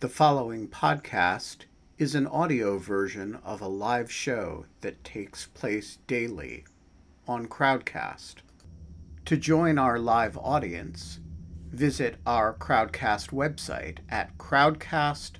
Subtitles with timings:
[0.00, 1.64] The following podcast
[1.96, 6.66] is an audio version of a live show that takes place daily
[7.26, 8.34] on Crowdcast.
[9.24, 11.20] To join our live audience,
[11.70, 15.38] visit our Crowdcast website at crowdcast.io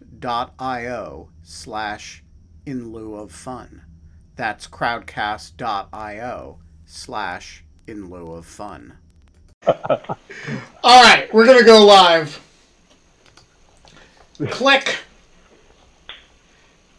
[1.43, 2.25] slash
[2.65, 3.83] in lieu of fun.
[4.37, 8.95] That's crowdcast.io slash in lieu of fun.
[9.67, 12.41] All right, we're going to go live.
[14.45, 14.99] Click.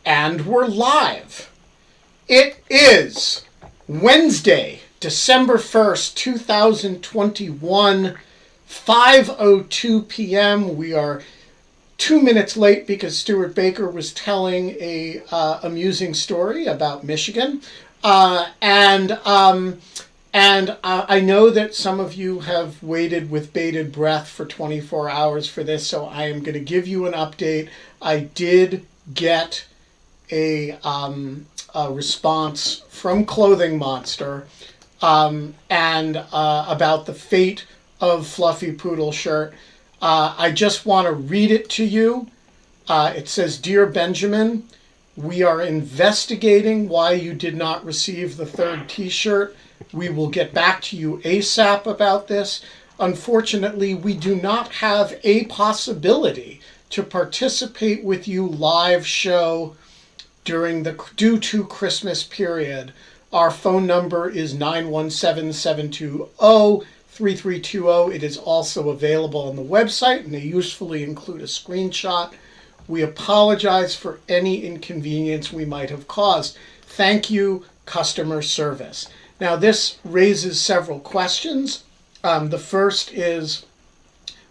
[0.04, 1.52] And we're live.
[2.28, 3.46] It is
[3.88, 8.18] Wednesday, December 1st, 2021,
[8.68, 10.76] 5:02 p.m.
[10.76, 11.22] We are
[12.00, 17.62] 2 minutes late because Stewart Baker was telling a uh, amusing story about Michigan.
[18.04, 19.80] Uh, and um,
[20.38, 25.10] and uh, I know that some of you have waited with bated breath for 24
[25.10, 27.70] hours for this, so I am going to give you an update.
[28.04, 29.66] I did get
[30.30, 34.46] a, um, a response from Clothing Monster
[35.02, 37.66] um, and uh, about the fate
[38.00, 39.56] of Fluffy Poodle Shirt.
[40.04, 42.28] Uh, I just want to read it to you.
[42.88, 44.70] Uh, it says, Dear Benjamin,
[45.16, 49.58] we are investigating why you did not receive the third t shirt.
[49.98, 52.62] We will get back to you ASAP about this.
[53.00, 59.76] Unfortunately, we do not have a possibility to participate with you live show
[60.46, 62.94] during the due to Christmas period.
[63.34, 68.16] Our phone number is 917 720 3320.
[68.16, 72.34] It is also available on the website, and they usefully include a screenshot.
[72.88, 76.56] We apologize for any inconvenience we might have caused.
[76.84, 79.10] Thank you, customer service.
[79.40, 81.84] Now, this raises several questions.
[82.24, 83.66] Um, the first is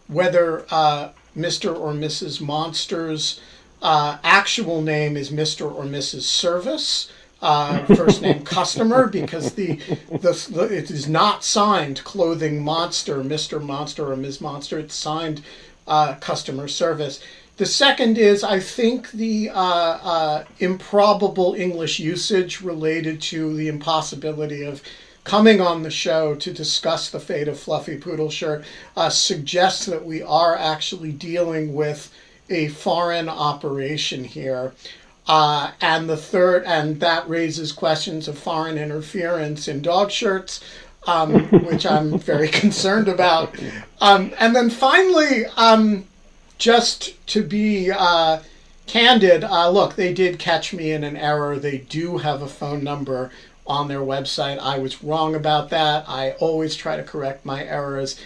[0.06, 1.76] whether uh, Mr.
[1.76, 2.40] or Mrs.
[2.40, 3.40] Monster's
[3.82, 5.70] uh, actual name is Mr.
[5.72, 6.22] or Mrs.
[6.22, 7.10] Service.
[7.42, 9.74] Uh, first name customer because the,
[10.10, 13.62] the, the it is not signed clothing monster Mr.
[13.62, 14.40] Monster or Ms.
[14.40, 14.78] Monster.
[14.78, 15.42] It's signed
[15.86, 17.20] uh, customer service.
[17.56, 24.62] The second is, I think, the uh, uh, improbable English usage related to the impossibility
[24.62, 24.82] of
[25.24, 30.04] coming on the show to discuss the fate of Fluffy Poodle Shirt uh, suggests that
[30.04, 32.12] we are actually dealing with
[32.50, 34.74] a foreign operation here.
[35.26, 40.62] Uh, and the third, and that raises questions of foreign interference in dog shirts.
[41.08, 43.56] Um, which I'm very concerned about.
[44.00, 46.04] Um, and then finally, um,
[46.58, 48.40] just to be uh,
[48.86, 51.58] candid, uh, look, they did catch me in an error.
[51.58, 53.30] They do have a phone number
[53.66, 54.58] on their website.
[54.58, 56.08] I was wrong about that.
[56.08, 58.18] I always try to correct my errors.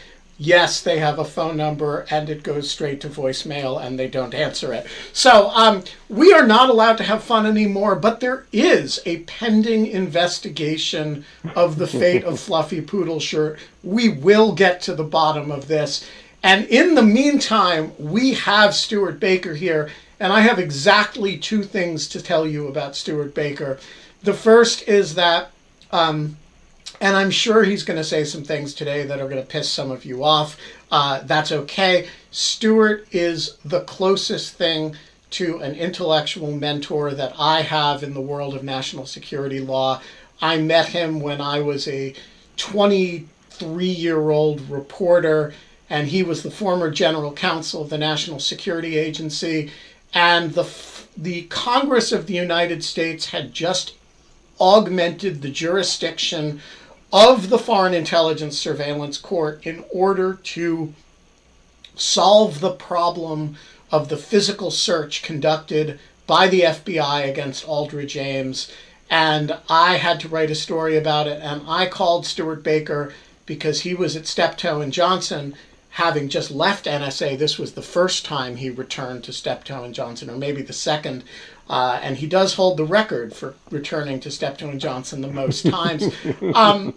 [0.43, 4.33] Yes, they have a phone number and it goes straight to voicemail and they don't
[4.33, 4.87] answer it.
[5.13, 9.87] So um, we are not allowed to have fun anymore, but there is a pending
[9.87, 13.59] investigation of the fate of Fluffy Poodle Shirt.
[13.83, 16.09] We will get to the bottom of this.
[16.43, 22.09] And in the meantime, we have Stewart Baker here, and I have exactly two things
[22.09, 23.79] to tell you about Stewart Baker.
[24.23, 25.51] The first is that,
[25.93, 26.39] um,
[27.01, 29.71] and I'm sure he's going to say some things today that are going to piss
[29.71, 30.57] some of you off.
[30.91, 32.09] Uh, that's okay.
[32.31, 34.97] Stewart is the closest thing
[35.31, 40.01] to an intellectual mentor that I have in the world of national security law.
[40.41, 42.15] I met him when I was a
[42.57, 45.53] 23 year old reporter
[45.91, 49.73] and he was the former general counsel of the National Security Agency.
[50.15, 50.73] And the,
[51.17, 53.95] the Congress of the United States had just
[54.61, 56.61] augmented the jurisdiction
[57.13, 60.95] of the Foreign Intelligence Surveillance Court in order to
[61.97, 63.57] solve the problem
[63.91, 65.99] of the physical search conducted
[66.29, 68.71] by the FBI against Aldrich Ames.
[69.11, 73.13] And I had to write a story about it, and I called Stewart Baker
[73.45, 75.57] because he was at Steptoe and Johnson
[75.91, 80.31] having just left NSA, this was the first time he returned to Steptoe and Johnson,
[80.31, 81.25] or maybe the second.
[81.69, 85.67] Uh, and he does hold the record for returning to Steptoe and Johnson the most
[85.71, 86.09] times.
[86.55, 86.95] um,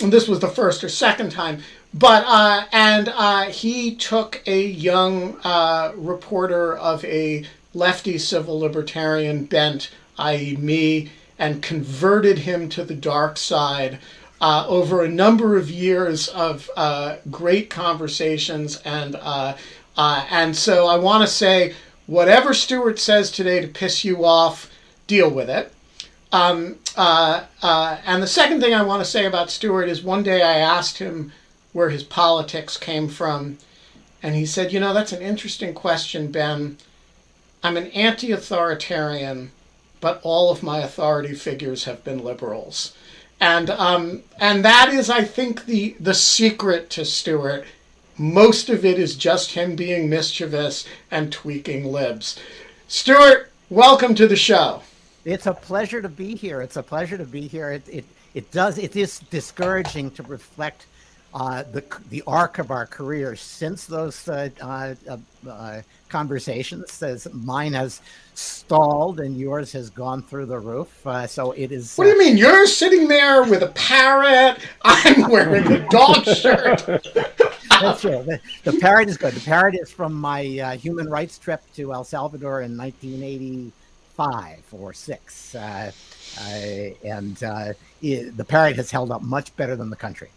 [0.00, 1.62] and this was the first or second time.
[1.92, 9.44] But uh, and uh, he took a young uh, reporter of a lefty civil libertarian
[9.44, 13.98] bent, i.e., me, and converted him to the dark side
[14.40, 18.80] uh, over a number of years of uh, great conversations.
[18.84, 19.56] And, uh,
[19.96, 21.74] uh and so I want to say
[22.06, 24.70] whatever Stewart says today to piss you off,
[25.06, 25.72] deal with it.
[26.32, 30.22] Um, uh, uh, and the second thing I want to say about Stewart is one
[30.22, 31.32] day I asked him
[31.72, 33.58] where his politics came from.
[34.22, 36.78] And he said, You know, that's an interesting question, Ben.
[37.62, 39.52] I'm an anti authoritarian,
[40.00, 42.94] but all of my authority figures have been liberals.
[43.40, 47.64] And, um, and that is, I think, the, the secret to Stewart.
[48.16, 52.38] Most of it is just him being mischievous and tweaking libs.
[52.86, 54.82] Stewart, welcome to the show.
[55.24, 56.60] It's a pleasure to be here.
[56.60, 57.72] It's a pleasure to be here.
[57.72, 58.04] It, it,
[58.34, 60.86] it does, it is discouraging to reflect
[61.34, 64.94] uh, the the arc of our careers since those uh, uh,
[65.50, 67.02] uh, conversations.
[67.02, 68.00] As mine has
[68.34, 71.04] stalled and yours has gone through the roof.
[71.04, 71.96] Uh, so it is.
[71.96, 72.36] What do you mean?
[72.36, 74.58] You're sitting there with a parrot.
[74.82, 76.86] I'm wearing a dog shirt.
[77.80, 78.22] That's true.
[78.22, 79.34] The, the, parrot is good.
[79.34, 80.44] The parrot is from my
[80.80, 85.56] human rights trip to El Salvador in 1985 or six.
[85.56, 85.94] and
[88.02, 90.30] it, the parrot has held up much better than the country.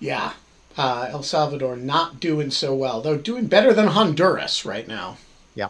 [0.00, 0.32] Yeah,
[0.78, 5.18] uh, El Salvador not doing so well, though doing better than Honduras right now.
[5.54, 5.68] Yeah,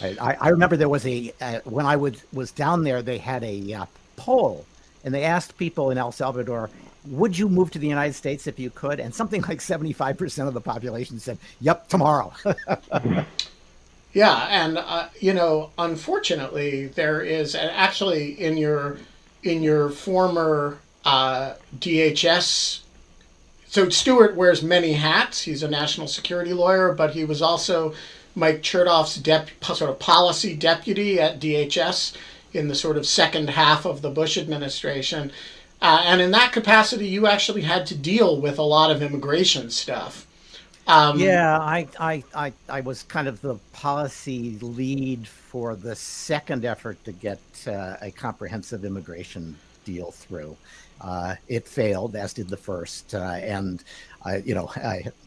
[0.00, 3.42] I, I remember there was a uh, when I was was down there, they had
[3.42, 3.86] a uh,
[4.16, 4.64] poll,
[5.04, 6.70] and they asked people in El Salvador,
[7.06, 10.16] "Would you move to the United States if you could?" And something like seventy five
[10.16, 12.32] percent of the population said, "Yep, tomorrow."
[14.12, 18.98] yeah, and uh, you know, unfortunately, there is actually in your
[19.42, 22.80] in your former uh, DHS
[23.70, 25.42] so Stewart wears many hats.
[25.42, 27.94] He's a national security lawyer, but he was also
[28.34, 32.16] Mike Chertoff's dep- sort of policy deputy at DHS
[32.52, 35.30] in the sort of second half of the Bush administration.
[35.80, 39.70] Uh, and in that capacity, you actually had to deal with a lot of immigration
[39.70, 40.26] stuff.
[40.88, 46.64] Um, yeah, I, I, I, I was kind of the policy lead for the second
[46.64, 47.38] effort to get
[47.68, 50.56] uh, a comprehensive immigration deal through.
[51.00, 53.14] Uh, it failed, as did the first.
[53.14, 53.82] Uh, and
[54.26, 54.70] uh, you know,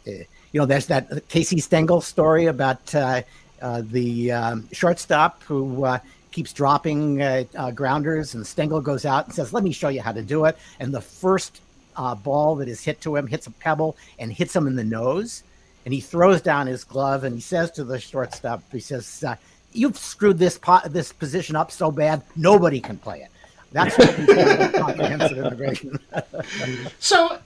[0.05, 3.21] you know, there's that Casey Stengel story about uh,
[3.61, 5.87] uh, the um, shortstop who
[6.31, 7.17] keeps dropping
[7.73, 10.57] grounders, and Stengel goes out and says, "Let me show you how to do it."
[10.79, 11.61] And the first
[11.95, 15.43] ball that is hit to him hits a pebble and hits him in the nose.
[15.85, 19.23] And he throws down his glove and he says to the shortstop, "He says."
[19.75, 23.31] You've screwed this po- this position up so bad, nobody can play it.
[23.73, 23.95] That's
[24.77, 25.99] comprehensive immigration.
[26.99, 27.39] so,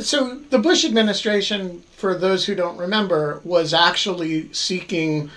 [0.00, 5.30] so the Bush administration, for those who don't remember, was actually seeking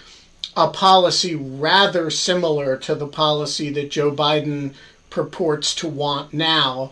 [0.56, 4.74] a policy rather similar to the policy that Joe Biden
[5.10, 6.92] purports to want now.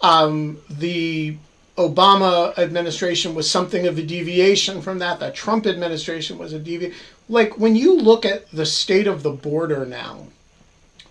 [0.00, 1.36] Um, the
[1.76, 5.20] Obama administration was something of a deviation from that.
[5.20, 6.96] The Trump administration was a deviation.
[7.28, 10.26] Like when you look at the state of the border now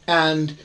[0.08, 0.58] and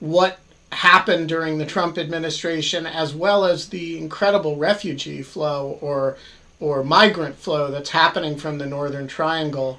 [0.00, 0.38] what
[0.74, 6.16] happened during the Trump administration, as well as the incredible refugee flow or
[6.60, 9.78] or migrant flow that's happening from the Northern Triangle,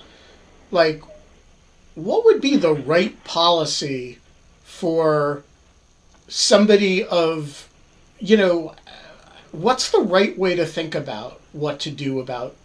[0.71, 1.01] like
[1.95, 4.19] what would be the right policy
[4.63, 5.44] for
[6.27, 7.69] somebody of
[8.19, 8.75] you know
[9.51, 12.56] what's the right way to think about what to do about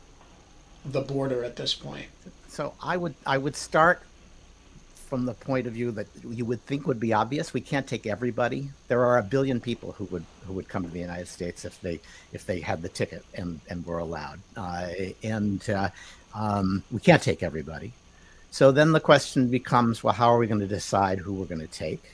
[0.84, 2.06] the border at this point?
[2.48, 4.02] So i would i would start
[5.10, 7.52] from the point of view that you would think would be obvious.
[7.52, 8.70] We can't take everybody.
[8.86, 11.78] There are a billion people who would who would come to the United States if
[11.80, 12.00] they
[12.32, 14.38] if they had the ticket and and were allowed.
[14.56, 14.88] Uh,
[15.24, 15.90] and uh,
[16.34, 17.92] um, we can't take everybody.
[18.52, 21.60] So then the question becomes, well, how are we going to decide who we're going
[21.60, 22.04] to take?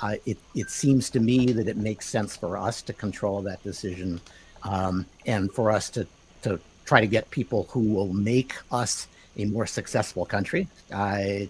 [0.00, 3.62] Uh, it it seems to me that it makes sense for us to control that
[3.62, 4.18] decision,
[4.62, 6.06] um, and for us to
[6.42, 9.06] to try to get people who will make us
[9.36, 10.68] a more successful country.
[10.92, 11.46] Uh,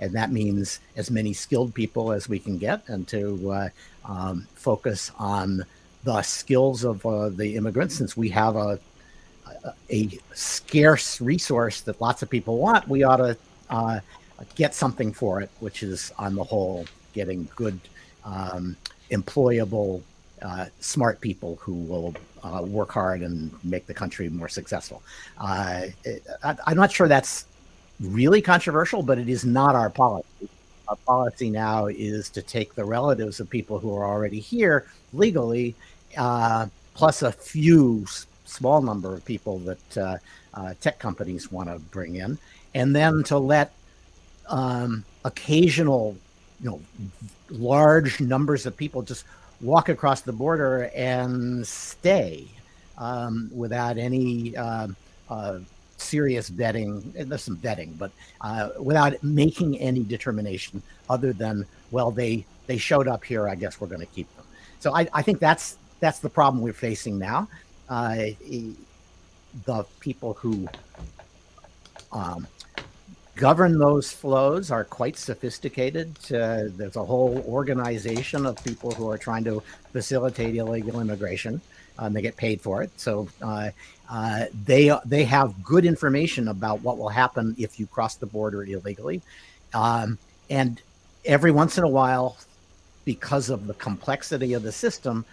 [0.00, 3.68] and that means as many skilled people as we can get and to uh,
[4.04, 5.64] um, focus on
[6.04, 8.78] the skills of uh, the immigrants since we have a,
[9.64, 12.86] a, a, scarce resource that lots of people want.
[12.88, 13.36] We ought to
[13.70, 14.00] uh,
[14.54, 17.80] get something for it, which is on the whole getting good,
[18.24, 18.76] um,
[19.10, 20.02] employable,
[20.42, 25.02] uh, smart people who will uh, work hard and make the country more successful.
[25.38, 25.86] Uh,
[26.42, 27.46] I, am not sure that's
[28.00, 30.28] really controversial, but it is not our policy.
[30.88, 35.74] Our policy now is to take the relatives of people who are already here legally,
[36.16, 38.04] uh, plus a few
[38.44, 40.18] small number of people that uh,
[40.52, 42.36] uh, tech companies want to bring in,
[42.74, 43.72] and then to let
[44.48, 46.16] um, occasional,
[46.60, 46.82] you know,
[47.48, 49.24] large numbers of people just
[49.60, 52.46] walk across the border and stay
[52.98, 54.88] um, without any uh,
[55.28, 55.58] uh,
[55.96, 57.12] serious vetting.
[57.12, 63.08] There's some vetting, but uh, without making any determination other than, well, they they showed
[63.08, 63.48] up here.
[63.48, 64.46] I guess we're going to keep them.
[64.80, 67.48] So I, I think that's that's the problem we're facing now.
[67.88, 68.26] Uh,
[69.66, 70.68] the people who
[72.12, 72.46] um,
[73.36, 76.16] govern those flows are quite sophisticated.
[76.26, 79.62] Uh, there's a whole organization of people who are trying to
[79.92, 81.60] facilitate illegal immigration.
[81.98, 83.70] and um, they get paid for it, so uh,
[84.10, 88.64] uh, they they have good information about what will happen if you cross the border
[88.64, 89.22] illegally.
[89.72, 90.18] Um,
[90.50, 90.80] and
[91.24, 92.36] every once in a while,
[93.04, 95.24] because of the complexity of the system,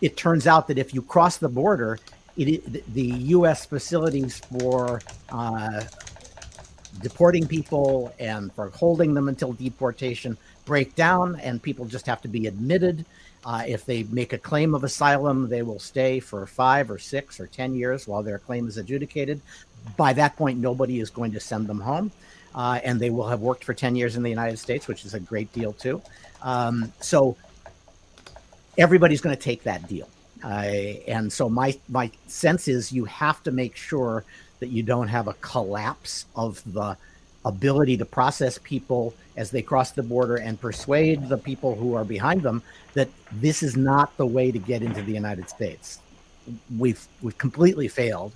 [0.00, 1.98] it turns out that if you cross the border,
[2.36, 3.02] it, the
[3.36, 3.66] U.S.
[3.66, 5.00] facilities for
[5.30, 5.82] uh,
[7.02, 12.28] deporting people and for holding them until deportation break down, and people just have to
[12.28, 13.04] be admitted.
[13.44, 17.40] Uh, if they make a claim of asylum, they will stay for five or six
[17.40, 19.40] or 10 years while their claim is adjudicated.
[19.96, 22.12] By that point, nobody is going to send them home
[22.54, 25.14] uh, and they will have worked for 10 years in the United States, which is
[25.14, 26.02] a great deal too.
[26.42, 27.36] Um, so
[28.76, 30.08] everybody's going to take that deal.
[30.42, 34.24] Uh, and so my my sense is you have to make sure
[34.60, 36.96] that you don't have a collapse of the
[37.44, 42.04] ability to process people as they cross the border and persuade the people who are
[42.04, 42.62] behind them
[42.94, 45.98] that this is not the way to get into the United States.
[46.78, 48.32] We've we've completely failed.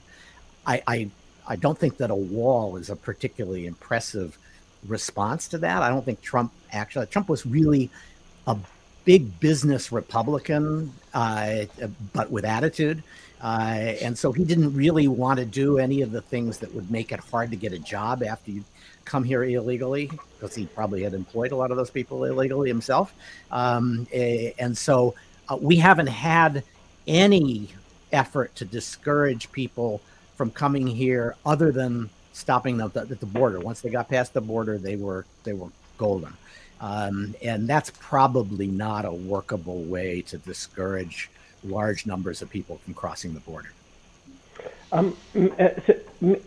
[0.67, 1.11] I, I
[1.47, 4.39] I don't think that a wall is a particularly impressive
[4.87, 5.83] response to that.
[5.83, 7.91] I don't think Trump actually Trump was really
[8.47, 8.57] a
[9.05, 11.65] big business Republican, uh,
[12.13, 13.03] but with attitude.
[13.45, 16.91] Uh, and so he didn't really want to do any of the things that would
[16.91, 18.65] make it hard to get a job after you
[19.05, 23.13] come here illegally, because he probably had employed a lot of those people illegally himself.
[23.53, 24.07] Um,
[24.59, 25.15] and so
[25.51, 26.65] uh, we haven't had
[27.07, 27.69] any
[28.13, 30.01] effort to discourage people
[30.37, 33.61] from coming here other than stopping them at the border.
[33.61, 36.33] Once they got past the border, they were they were golden,
[36.81, 41.31] um, and that's probably not a workable way to discourage
[41.65, 43.73] large numbers of people from crossing the border.
[44.93, 46.41] Um, uh, so,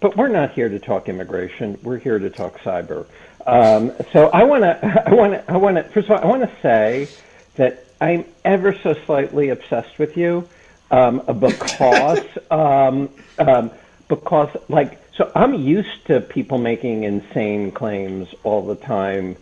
[0.00, 1.78] but we're not here to talk immigration.
[1.82, 3.06] We're here to talk cyber.
[3.46, 5.82] Um, so I want to, I want to, I want to.
[5.84, 7.08] First of all, I want to say
[7.56, 10.48] that I'm ever so slightly obsessed with you
[10.90, 13.08] um, because um,
[13.38, 13.70] um,
[14.08, 19.36] because like so I'm used to people making insane claims all the time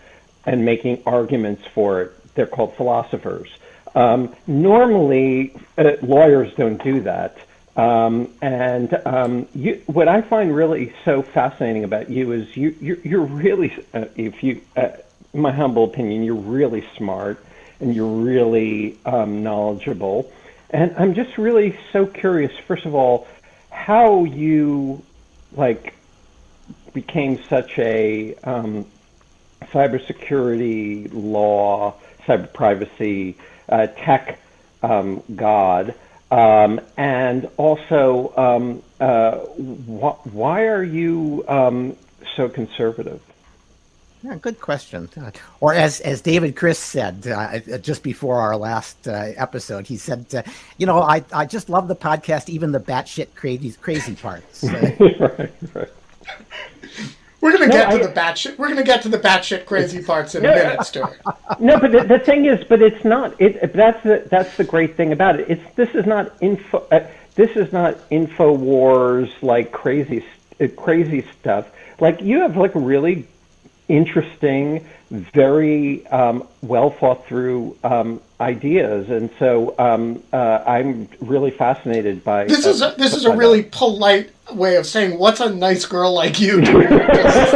[0.45, 2.35] and making arguments for it.
[2.35, 3.49] They're called philosophers.
[3.95, 7.37] Um, normally, uh, lawyers don't do that.
[7.77, 12.99] Um, and um, you, what I find really so fascinating about you is you, you're,
[12.99, 14.91] you're really, uh, if you, uh,
[15.33, 17.43] my humble opinion, you're really smart
[17.81, 20.31] and you're really um, knowledgeable.
[20.71, 23.27] And I'm just really so curious, first of all,
[23.71, 25.03] how you
[25.55, 25.95] like
[26.93, 28.87] became such a um,
[29.71, 31.95] cybersecurity law,
[32.27, 33.37] cyber privacy,
[33.69, 34.39] uh, tech
[34.83, 35.95] um, god,
[36.31, 41.97] um, and also um, uh, wh- why are you um,
[42.37, 43.21] so conservative?
[44.23, 45.09] Yeah, good question.
[45.21, 49.97] Uh, or as as David Kris said uh, just before our last uh, episode, he
[49.97, 50.43] said, uh,
[50.79, 55.53] "You know, I, I just love the podcast, even the batshit crazy crazy parts." right,
[55.75, 55.89] right.
[57.43, 58.57] We're gonna no, get to I, the batshit.
[58.57, 61.21] We're gonna get to the batshit crazy parts in no, a minute, Stewart.
[61.59, 63.39] No, but the, the, thing is, but it's not.
[63.41, 65.51] It that's the that's the great thing about it.
[65.51, 66.87] It's this is not info.
[66.93, 70.25] Uh, this is not info wars like crazy
[70.61, 71.69] uh, crazy stuff.
[71.99, 73.27] Like you have like really
[73.89, 82.23] interesting, very um, well thought through um, ideas, and so um, uh, I'm really fascinated
[82.23, 82.45] by.
[82.45, 86.13] This is a, this is a really polite way of saying, "What's a nice girl
[86.13, 87.53] like you doing?" That's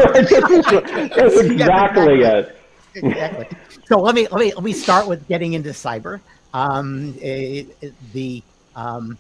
[1.41, 2.57] exactly it.
[2.95, 3.49] Exactly.
[3.87, 6.21] So let me let me let me start with getting into cyber.
[6.55, 8.43] Um, it, it, the
[8.75, 9.19] um,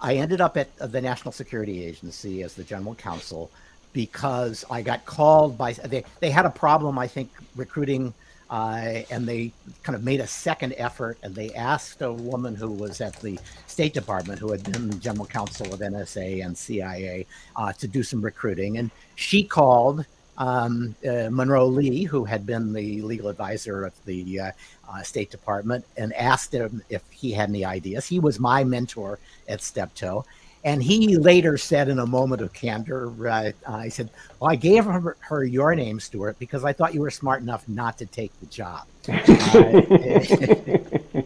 [0.00, 3.50] I ended up at the National Security Agency as the general counsel
[3.92, 8.14] because I got called by they they had a problem I think recruiting
[8.50, 9.52] uh, and they
[9.82, 13.38] kind of made a second effort and they asked a woman who was at the
[13.66, 17.26] State Department who had been general counsel of NSA and CIA
[17.56, 20.04] uh, to do some recruiting and she called
[20.40, 24.52] um, uh, Monroe Leigh, who had been the legal advisor of the uh,
[24.90, 28.06] uh, State Department, and asked him if he had any ideas.
[28.06, 30.24] He was my mentor at Steptoe,
[30.64, 34.84] and he later said in a moment of candor, uh, uh, said, Well, I gave
[34.84, 38.32] her, her, your name, Stewart, because I thought you were smart enough not to take
[38.40, 38.86] the job.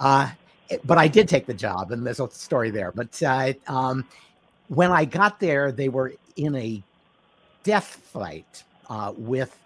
[0.00, 0.30] uh,
[0.84, 2.90] but I did take the job, and there's a story there.
[2.90, 4.04] But uh, um,
[4.68, 6.82] when I got there, they were in a
[7.62, 9.56] death fight uh, with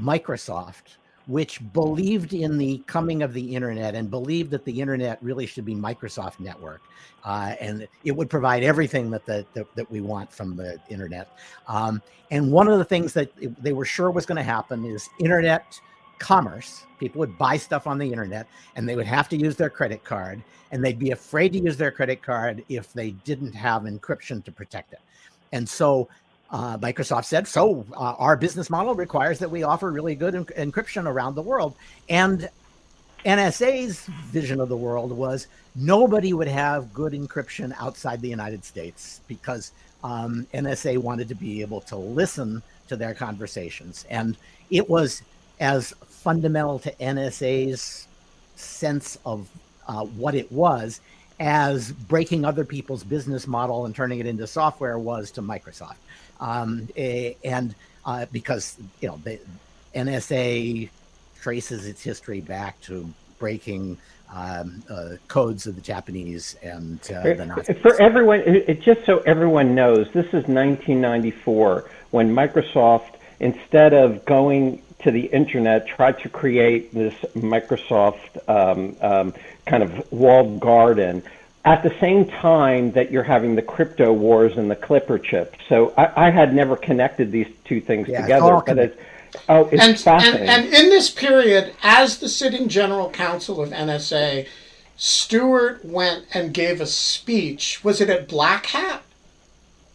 [0.00, 0.96] Microsoft
[1.26, 5.64] which believed in the coming of the internet and believed that the internet really should
[5.64, 6.82] be Microsoft Network.
[7.24, 11.28] Uh, and it would provide everything that, the, that, that we want from the internet.
[11.66, 13.30] Um, and one of the things that
[13.62, 15.80] they were sure was going to happen is internet
[16.18, 16.84] commerce.
[17.00, 20.04] People would buy stuff on the internet and they would have to use their credit
[20.04, 24.44] card and they'd be afraid to use their credit card if they didn't have encryption
[24.44, 25.00] to protect it.
[25.52, 26.08] And so
[26.50, 30.44] uh, Microsoft said, so uh, our business model requires that we offer really good en-
[30.44, 31.74] encryption around the world.
[32.08, 32.48] And
[33.24, 39.20] NSA's vision of the world was nobody would have good encryption outside the United States
[39.26, 39.72] because
[40.04, 44.04] um, NSA wanted to be able to listen to their conversations.
[44.10, 44.36] And
[44.70, 45.22] it was
[45.58, 48.06] as fundamental to NSA's
[48.56, 49.48] sense of
[49.88, 51.00] uh, what it was
[51.40, 55.96] as breaking other people's business model and turning it into software was to Microsoft.
[56.40, 57.74] Um, and
[58.04, 59.38] uh, because, you know, the
[59.94, 60.88] NSA
[61.40, 63.98] traces its history back to breaking
[64.32, 67.76] um, uh, codes of the Japanese and uh, the Nazis.
[67.78, 74.82] For everyone, it, just so everyone knows, this is 1994 when Microsoft, instead of going
[75.00, 79.34] to the internet, tried to create this Microsoft um, um,
[79.66, 81.22] kind of walled garden
[81.64, 85.56] at the same time that you're having the crypto wars and the Clipper chip.
[85.68, 89.00] So I, I had never connected these two things yeah, together, but it's
[89.48, 90.48] oh, it's and, fascinating.
[90.48, 94.46] And, and in this period, as the sitting general counsel of NSA,
[94.96, 97.82] Stewart went and gave a speech.
[97.82, 99.02] Was it at Black Hat?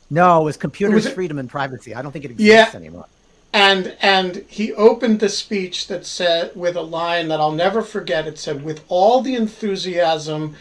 [0.10, 1.94] No, it was Computers, was Freedom, and Privacy.
[1.94, 2.80] I don't think it exists yeah.
[2.80, 3.06] anymore.
[3.54, 8.28] And and he opened the speech that said with a line that I'll never forget.
[8.28, 10.56] It said, "With all the enthusiasm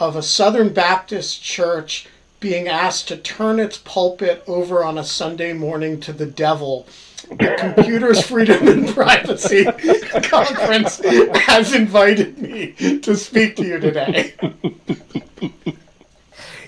[0.00, 2.08] of a Southern Baptist church
[2.40, 6.86] being asked to turn its pulpit over on a Sunday morning to the devil.
[7.28, 9.64] The Computers, Freedom, and Privacy
[10.22, 11.00] Conference
[11.34, 14.34] has invited me to speak to you today.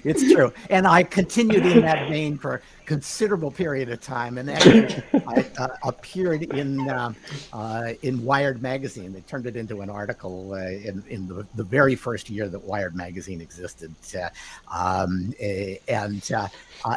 [0.04, 0.52] It's true.
[0.70, 5.68] And I continued in that vein for a considerable period of time, and I uh,
[5.84, 7.12] appeared in uh,
[7.52, 9.12] uh, in Wired magazine.
[9.12, 12.62] They turned it into an article uh, in in the, the very first year that
[12.64, 14.28] Wired magazine existed, uh,
[14.72, 16.48] um, eh, and uh,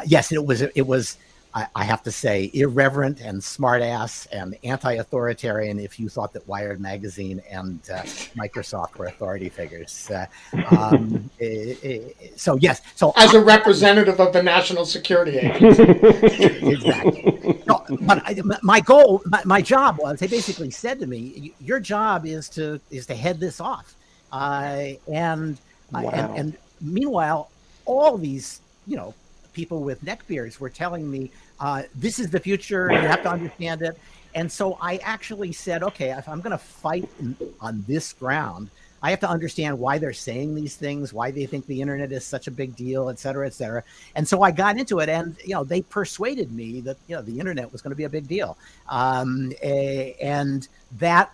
[0.04, 1.16] yes, it was it was
[1.56, 5.80] I, I have to say, irreverent and smartass and anti-authoritarian.
[5.80, 8.02] If you thought that Wired magazine and uh,
[8.36, 10.26] Microsoft were authority figures, uh,
[10.68, 11.82] um, it,
[12.20, 12.82] it, so yes.
[12.94, 15.82] So as a representative of the National Security Agency,
[16.68, 17.62] exactly.
[17.66, 21.80] No, but I, my goal, my, my, job was, they basically said to me, "Your
[21.80, 23.94] job is to is to head this off,"
[24.30, 25.56] uh, and,
[25.90, 26.10] wow.
[26.12, 27.50] and and meanwhile,
[27.86, 29.14] all these you know
[29.54, 32.90] people with neck beards were telling me uh, this is the future.
[32.92, 33.98] You have to understand it.
[34.34, 38.68] And so I actually said, okay, if I'm going to fight in, on this ground,
[39.02, 42.24] I have to understand why they're saying these things, why they think the internet is
[42.24, 43.82] such a big deal, et cetera, et cetera.
[44.14, 47.22] And so I got into it, and you know, they persuaded me that you know
[47.22, 48.56] the internet was going to be a big deal,
[48.88, 50.66] um, a, and
[50.98, 51.30] that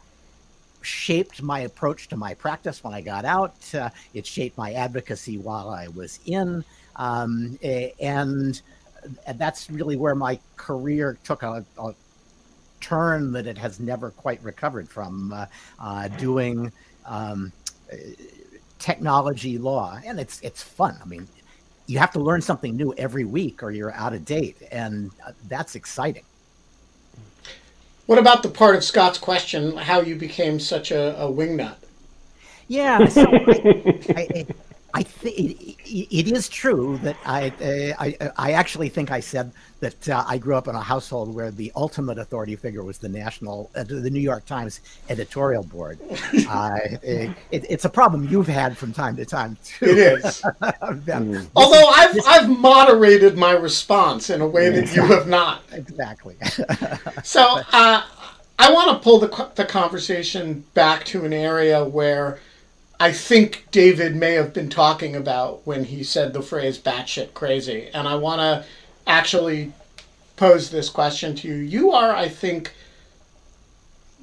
[0.82, 3.54] shaped my approach to my practice when I got out.
[3.74, 6.64] Uh, it shaped my advocacy while I was in,
[6.96, 8.60] um, a, and
[9.26, 11.94] and that's really where my career took a, a
[12.80, 15.46] turn that it has never quite recovered from uh,
[15.78, 16.72] uh, doing
[17.06, 17.52] um,
[18.78, 20.98] technology law, and it's it's fun.
[21.00, 21.28] I mean,
[21.86, 25.32] you have to learn something new every week, or you're out of date, and uh,
[25.48, 26.24] that's exciting.
[28.06, 31.76] What about the part of Scott's question, how you became such a, a wingnut?
[32.66, 34.46] Yeah, so I, I,
[34.94, 39.52] I think it, it is true that I, uh, I, I actually think I said
[39.80, 43.08] that uh, I grew up in a household where the ultimate authority figure was the
[43.08, 45.98] national, uh, the New York Times editorial board.
[46.48, 49.86] Uh, it, it's a problem you've had from time to time too.
[49.86, 50.42] It is.
[50.60, 51.46] mm.
[51.56, 55.02] Although I've I've moderated my response in a way that exactly.
[55.02, 55.62] you have not.
[55.72, 56.36] Exactly.
[57.22, 58.02] so uh,
[58.58, 62.38] I want to pull the the conversation back to an area where
[63.02, 67.88] I think David may have been talking about when he said the phrase batshit crazy.
[67.92, 68.64] And I want to
[69.08, 69.72] actually
[70.36, 71.54] pose this question to you.
[71.56, 72.72] You are, I think,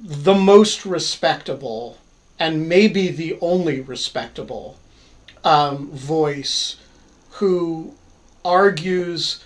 [0.02, 1.98] the most respectable
[2.38, 4.78] and maybe the only respectable
[5.44, 6.76] um, voice
[7.32, 7.92] who
[8.46, 9.44] argues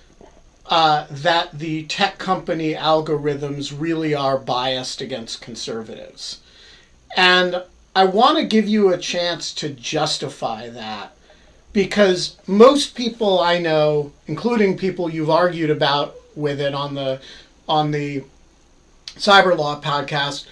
[0.67, 6.39] uh, that the tech company algorithms really are biased against conservatives.
[7.17, 11.13] And I want to give you a chance to justify that
[11.73, 17.21] because most people I know, including people you've argued about with it on the
[17.69, 18.25] on the
[19.17, 20.47] Cyber Law podcast,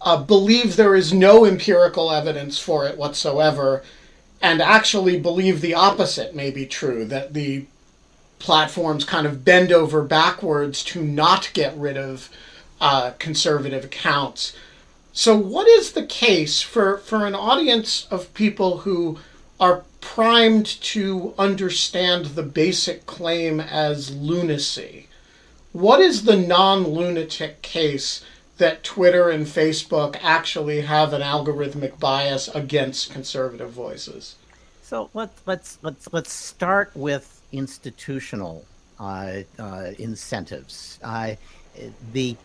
[0.00, 3.82] uh, believe there is no empirical evidence for it whatsoever,
[4.40, 7.66] and actually believe the opposite may be true that the
[8.38, 12.30] platforms kind of bend over backwards to not get rid of
[12.80, 14.54] uh, conservative accounts.
[15.16, 19.16] So, what is the case for, for an audience of people who
[19.58, 25.08] are primed to understand the basic claim as lunacy?
[25.72, 28.26] What is the non lunatic case
[28.58, 34.34] that Twitter and Facebook actually have an algorithmic bias against conservative voices?
[34.82, 38.66] So let's let's let's let's start with institutional
[39.00, 40.98] uh, uh, incentives.
[41.02, 41.36] Uh,
[42.12, 42.36] the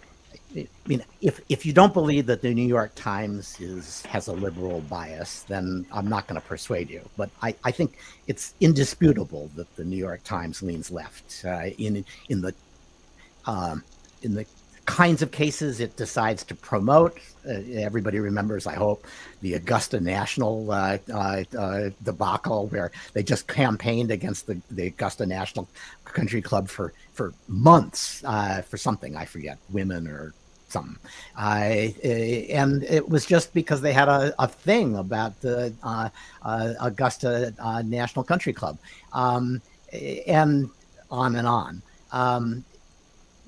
[0.55, 4.33] I mean, if if you don't believe that the New York Times is has a
[4.33, 7.01] liberal bias, then I'm not going to persuade you.
[7.15, 12.03] But I, I think it's indisputable that the New York Times leans left uh, in
[12.29, 12.53] in the
[13.45, 13.83] um,
[14.23, 14.45] in the
[14.85, 17.17] kinds of cases it decides to promote.
[17.47, 19.05] Uh, everybody remembers, I hope,
[19.41, 25.25] the Augusta National uh, uh, uh, debacle where they just campaigned against the, the Augusta
[25.25, 25.67] National
[26.05, 30.33] Country Club for, for months uh, for something, I forget, women or
[30.71, 30.97] something.
[31.37, 36.09] and it was just because they had a, a thing about the uh,
[36.79, 37.53] Augusta
[37.85, 38.77] National Country Club.
[39.13, 39.61] Um,
[40.27, 40.69] and
[41.09, 41.81] on and on.
[42.11, 42.63] Um,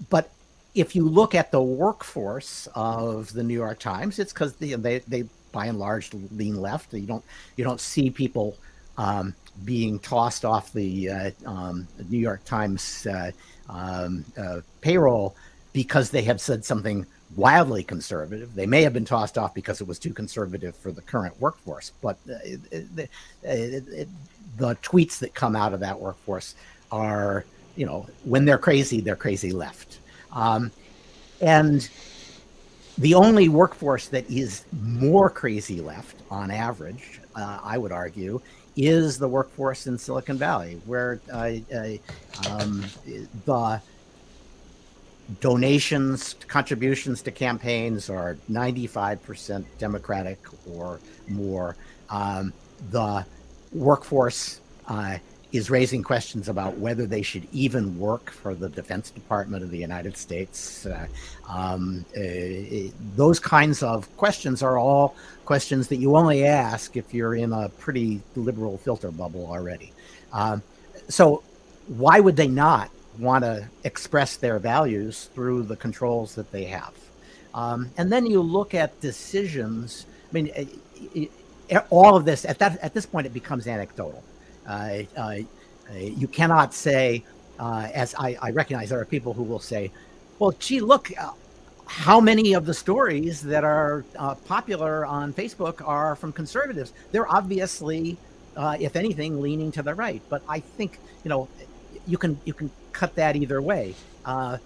[0.09, 0.29] but
[0.75, 4.99] if you look at the workforce of the New York Times, it's because they, they,
[4.99, 6.93] they by and large lean left.
[6.93, 7.23] You don't
[7.55, 8.57] you don't see people
[8.97, 13.31] um, being tossed off the uh, um, New York Times uh,
[13.69, 15.35] um, uh, payroll
[15.73, 17.05] because they have said something
[17.35, 18.53] wildly conservative.
[18.53, 21.91] They may have been tossed off because it was too conservative for the current workforce,
[22.01, 22.37] but uh,
[22.71, 23.09] the,
[24.57, 26.55] the tweets that come out of that workforce
[26.91, 27.43] are,
[27.75, 29.99] you know, when they're crazy, they're crazy left.
[30.31, 30.71] Um,
[31.41, 31.89] and
[32.97, 38.39] the only workforce that is more crazy left on average, uh, I would argue,
[38.75, 41.97] is the workforce in Silicon Valley, where uh, uh,
[42.49, 42.83] um,
[43.45, 43.81] the
[45.39, 51.75] donations, contributions to campaigns are 95% Democratic or more.
[52.09, 52.53] Um,
[52.91, 53.25] the
[53.71, 55.17] workforce uh,
[55.51, 59.77] is raising questions about whether they should even work for the Defense Department of the
[59.77, 60.85] United States.
[60.85, 61.07] Uh,
[61.47, 67.35] um, uh, those kinds of questions are all questions that you only ask if you're
[67.35, 69.93] in a pretty liberal filter bubble already.
[70.33, 70.63] Um,
[71.07, 71.43] so,
[71.87, 76.93] why would they not want to express their values through the controls that they have?
[77.53, 80.05] Um, and then you look at decisions.
[80.29, 80.67] I mean, it,
[81.13, 81.31] it,
[81.89, 84.23] all of this at that at this point it becomes anecdotal.
[84.67, 85.35] Uh, uh,
[85.91, 87.23] you cannot say,
[87.59, 89.91] uh, as I, I, recognize there are people who will say,
[90.39, 91.11] well, gee, look,
[91.85, 94.05] how many of the stories that are
[94.45, 96.93] popular on Facebook are from conservatives?
[97.11, 98.17] They're obviously,
[98.57, 100.21] if anything, leaning to the right.
[100.29, 101.49] But I think, you know,
[102.07, 103.95] you can you can cut that either way.
[104.25, 104.57] Uh,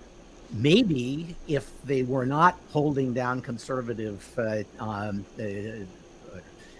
[0.53, 5.25] maybe if they were not holding down conservative uh, um,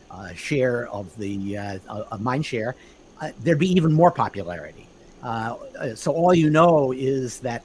[0.09, 1.79] uh, share of the
[2.19, 2.75] mind share,
[3.21, 4.87] uh, there'd be even more popularity.
[5.23, 7.63] Uh, uh, so all you know is that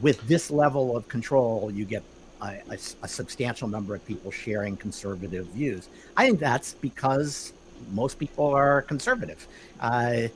[0.00, 2.02] with this level of control, you get
[2.40, 5.88] a, a, a, substantial number of people sharing conservative views.
[6.16, 7.52] I think that's because
[7.92, 9.46] most people are conservative,
[9.80, 10.28] uh,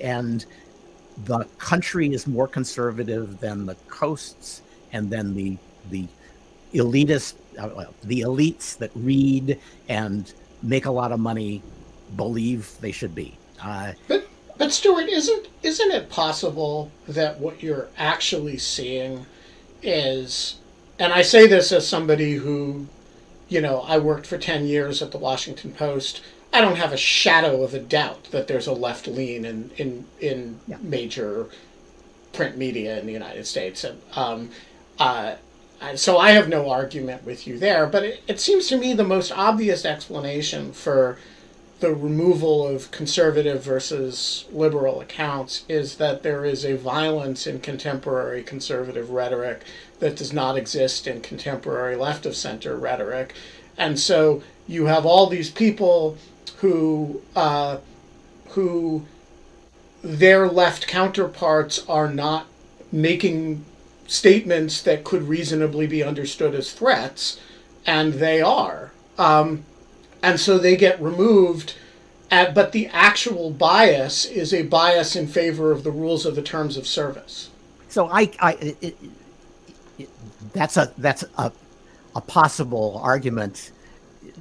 [0.00, 0.46] and
[1.24, 5.58] the country is more conservative than the coasts, and then the
[5.90, 6.06] the
[6.72, 11.62] elitist, uh, the elites that read and make a lot of money
[12.16, 13.36] believe they should be.
[13.62, 14.26] Uh, but
[14.58, 19.26] but Stewart, isn't isn't it possible that what you're actually seeing
[19.82, 20.56] is,
[20.98, 22.86] and I say this as somebody who,
[23.48, 26.22] you know, I worked for ten years at the Washington Post.
[26.52, 30.04] I don't have a shadow of a doubt that there's a left lean in in
[30.20, 30.76] in yeah.
[30.82, 31.48] major
[32.32, 34.50] print media in the United States, and um,
[34.98, 35.34] uh,
[35.96, 37.86] so I have no argument with you there.
[37.86, 41.18] But it, it seems to me the most obvious explanation for
[41.80, 48.44] the removal of conservative versus liberal accounts is that there is a violence in contemporary
[48.44, 49.62] conservative rhetoric
[49.98, 53.34] that does not exist in contemporary left of center rhetoric.
[53.76, 56.16] And so you have all these people
[56.58, 57.78] who uh,
[58.50, 59.04] who
[60.02, 62.46] their left counterparts are not
[62.90, 63.64] making
[64.06, 67.40] statements that could reasonably be understood as threats,
[67.86, 68.92] and they are.
[69.18, 69.64] Um,
[70.22, 71.74] and so they get removed.
[72.30, 76.42] At, but the actual bias is a bias in favor of the rules of the
[76.42, 77.50] terms of service.
[77.88, 78.96] So I, I it,
[79.98, 80.08] it,
[80.54, 81.52] that's a that's a
[82.14, 83.70] a possible argument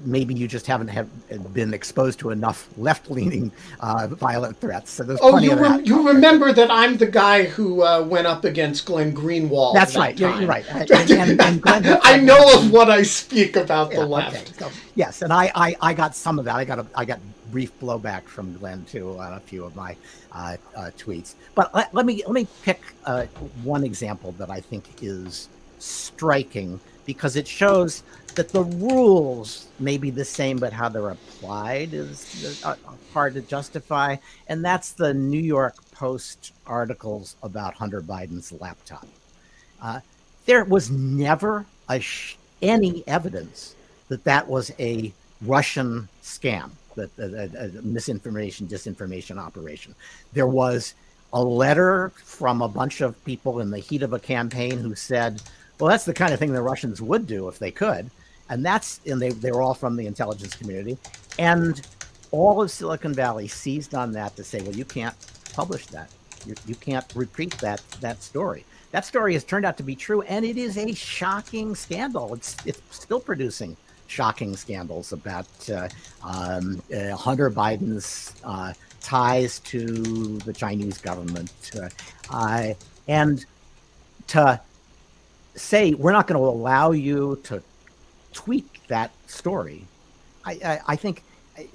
[0.05, 1.07] maybe you just haven't have
[1.53, 4.91] been exposed to enough left-leaning uh, violent threats.
[4.91, 5.85] So there's Oh, plenty you, that.
[5.85, 9.73] you remember that I'm the guy who uh, went up against Glenn Greenwald.
[9.73, 10.19] That's that right.
[10.19, 10.65] You're, you're right.
[10.69, 11.61] And, and, and
[12.03, 14.51] I know of what I speak about the left.
[14.51, 14.59] okay.
[14.59, 16.55] So, yes, and I, I, I got some of that.
[16.55, 17.19] I got a, I got
[17.51, 19.95] brief blowback from Glenn too on a few of my
[20.31, 21.35] uh, uh, tweets.
[21.53, 23.25] But let, let me let me pick uh,
[23.63, 28.03] one example that I think is striking because it shows
[28.35, 32.75] that the rules may be the same, but how they're applied is uh,
[33.13, 34.15] hard to justify.
[34.47, 39.07] And that's the New York Post articles about Hunter Biden's laptop.
[39.81, 39.99] Uh,
[40.45, 41.65] there was never
[41.99, 43.75] sh- any evidence
[44.07, 49.95] that that was a Russian scam, that a, a, a misinformation, disinformation operation.
[50.33, 50.93] There was
[51.33, 55.41] a letter from a bunch of people in the heat of a campaign who said,
[55.79, 58.11] "Well, that's the kind of thing the Russians would do if they could,"
[58.51, 60.97] and that's and they they were all from the intelligence community,
[61.39, 61.81] and
[62.31, 65.15] all of Silicon Valley seized on that to say, "Well, you can't
[65.53, 66.11] publish that.
[66.45, 70.21] You, you can't repeat that that story." That story has turned out to be true,
[70.23, 72.33] and it is a shocking scandal.
[72.33, 75.87] It's it's still producing shocking scandals about uh,
[76.21, 81.71] um, uh, Hunter Biden's uh, ties to the Chinese government,
[82.29, 82.73] uh,
[83.07, 83.45] and
[84.27, 84.59] to
[85.55, 87.63] say we're not going to allow you to
[88.33, 89.85] tweak that story.
[90.45, 91.23] I, I, I think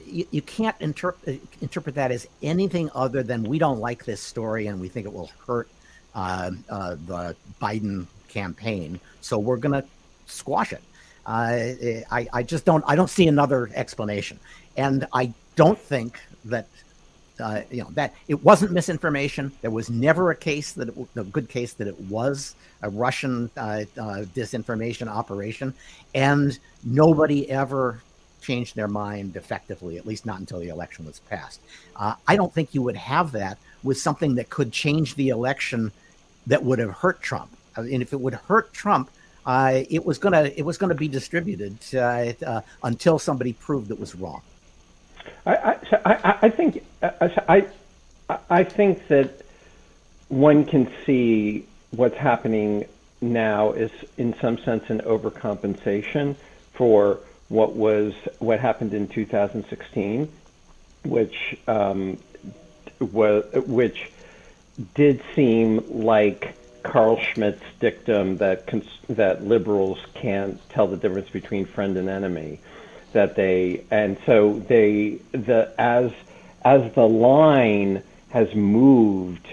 [0.05, 4.66] you, you can't interpret interpret that as anything other than we don't like this story
[4.66, 5.69] and we think it will hurt
[6.14, 9.87] uh, uh, the Biden campaign, so we're going to
[10.27, 10.83] squash it.
[11.27, 14.38] Uh, I, I just don't I don't see another explanation,
[14.77, 16.69] and I don't think that
[17.40, 19.53] uh, you know that it wasn't misinformation.
[19.61, 23.85] There was never a case that a good case that it was a Russian uh,
[23.99, 25.75] uh, disinformation operation,
[26.14, 28.01] and nobody ever
[28.40, 29.99] changed their mind effectively.
[29.99, 31.61] At least not until the election was passed.
[31.96, 35.92] Uh, I don't think you would have that with something that could change the election
[36.46, 37.51] that would have hurt Trump.
[37.79, 39.11] Mean, if it would hurt Trump,
[39.44, 44.14] uh, it was gonna it was gonna be distributed uh, until somebody proved it was
[44.14, 44.42] wrong.
[45.44, 47.70] I, I, I, think I,
[48.50, 49.42] I think that
[50.28, 52.86] one can see what's happening
[53.20, 56.36] now is in some sense an overcompensation
[56.74, 60.30] for what was what happened in 2016,
[61.04, 62.18] which um,
[62.98, 64.10] was which
[64.94, 71.64] did seem like Carl Schmitt's dictum that cons- that liberals can't tell the difference between
[71.66, 72.60] friend and enemy,
[73.16, 76.12] that they and so they the as
[76.62, 79.46] as the line has moved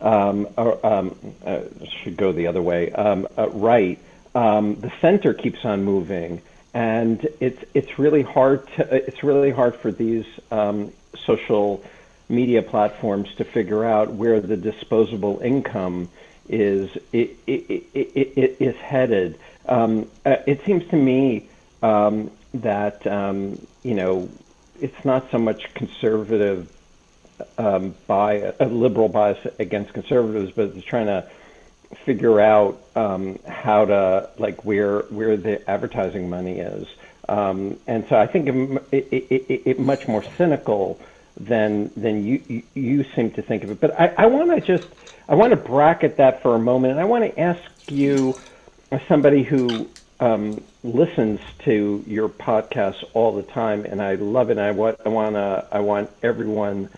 [0.00, 1.62] um, or, um, uh,
[2.02, 3.98] should go the other way um, uh, right
[4.36, 6.40] um, the center keeps on moving
[6.72, 10.92] and it's it's really hard to it's really hard for these um,
[11.24, 11.82] social
[12.28, 16.08] media platforms to figure out where the disposable income
[16.48, 19.38] is it, it, it, it is headed.
[19.66, 21.48] Um, uh, it seems to me
[21.82, 24.28] um, that um, you know
[24.80, 26.68] it's not so much conservative
[27.56, 31.28] um, bias, a liberal bias against conservatives, but it's trying to
[32.04, 36.86] figure out um, how to like where where the advertising money is.
[37.28, 40.98] Um, and so I think it, it, it, it much more cynical
[41.38, 43.80] than than you, you, you seem to think of it.
[43.80, 44.88] But I, I want to just
[45.28, 48.40] I want to bracket that for a moment, and I want to ask you,
[48.90, 49.88] as somebody who
[50.20, 54.52] um, listens to your podcast all the time, and I love it.
[54.52, 56.88] And I want I want to I want everyone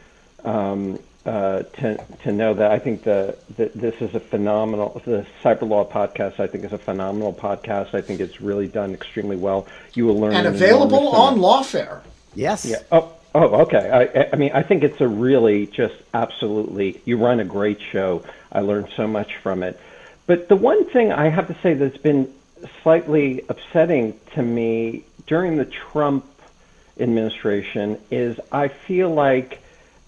[0.44, 5.26] um, uh, to to know that I think the, the this is a phenomenal the
[5.42, 6.40] Cyber Law podcast.
[6.40, 7.94] I think is a phenomenal podcast.
[7.94, 9.66] I think it's really done extremely well.
[9.94, 12.00] You will learn And available on amount- Lawfare.
[12.34, 12.64] Yes.
[12.64, 12.78] Yeah.
[12.90, 13.12] Oh.
[13.32, 13.88] Oh, okay.
[14.12, 17.00] I, I mean, I think it's a really just absolutely.
[17.04, 18.24] You run a great show.
[18.50, 19.78] I learned so much from it.
[20.26, 22.28] But the one thing I have to say that's been
[22.82, 26.24] slightly upsetting to me during the Trump
[26.98, 29.62] administration is I feel like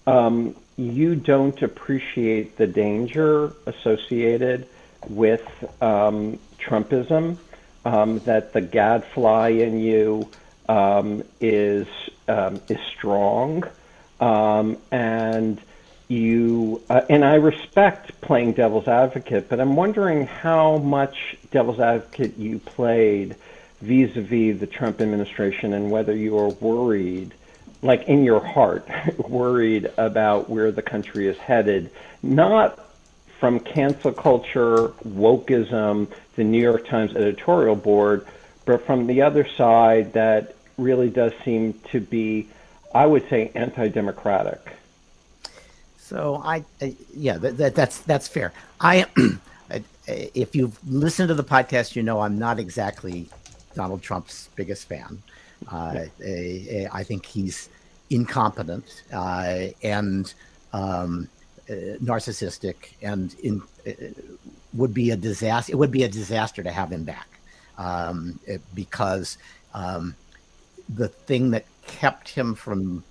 [0.05, 4.67] um, you don't appreciate the danger associated
[5.09, 5.43] with
[5.81, 7.37] um, Trumpism.
[7.85, 10.29] Um, that the gadfly in you
[10.69, 11.85] um, is
[12.29, 13.65] um, is strong,
[14.21, 15.59] um, and
[16.13, 22.37] you uh, and I respect playing devil's advocate, but I'm wondering how much devil's advocate
[22.37, 23.35] you played
[23.81, 27.33] vis-a-vis the Trump administration, and whether you are worried,
[27.81, 32.79] like in your heart, worried about where the country is headed, not
[33.39, 38.25] from cancel culture, wokeism, the New York Times editorial board,
[38.65, 42.47] but from the other side, that really does seem to be,
[42.95, 44.61] I would say, anti-democratic.
[46.03, 48.51] So I, I yeah, that, that, that's that's fair.
[48.81, 49.05] I,
[50.05, 53.29] if you've listened to the podcast, you know I'm not exactly
[53.73, 55.23] Donald Trump's biggest fan.
[55.71, 57.69] Uh, I think he's
[58.09, 60.33] incompetent uh, and
[60.73, 61.29] um,
[61.69, 63.91] uh, narcissistic, and in, uh,
[64.73, 65.71] would be a disaster.
[65.71, 67.29] It would be a disaster to have him back
[67.77, 69.37] um, it, because
[69.73, 70.15] um,
[70.89, 73.05] the thing that kept him from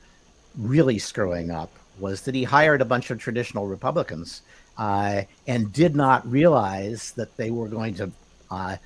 [0.59, 4.43] really screwing up was that he hired a bunch of traditional Republicans
[4.79, 8.11] uh, and did not realize that they were going to
[8.51, 8.77] uh,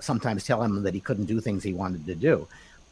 [0.00, 2.46] sometimes tell him that he couldn't do things he wanted to do.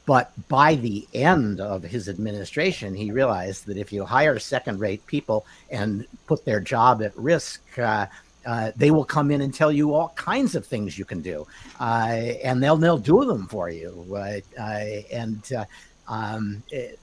[0.05, 5.07] But by the end of his administration, he realized that if you hire second rate
[5.07, 8.07] people and put their job at risk, uh,
[8.45, 11.47] uh, they will come in and tell you all kinds of things you can do,
[11.79, 12.09] uh,
[12.43, 14.05] and they'll they'll do them for you.
[14.11, 15.65] Uh, uh, and uh,
[16.09, 16.99] um, it,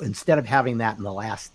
[0.00, 1.50] instead of having that in the last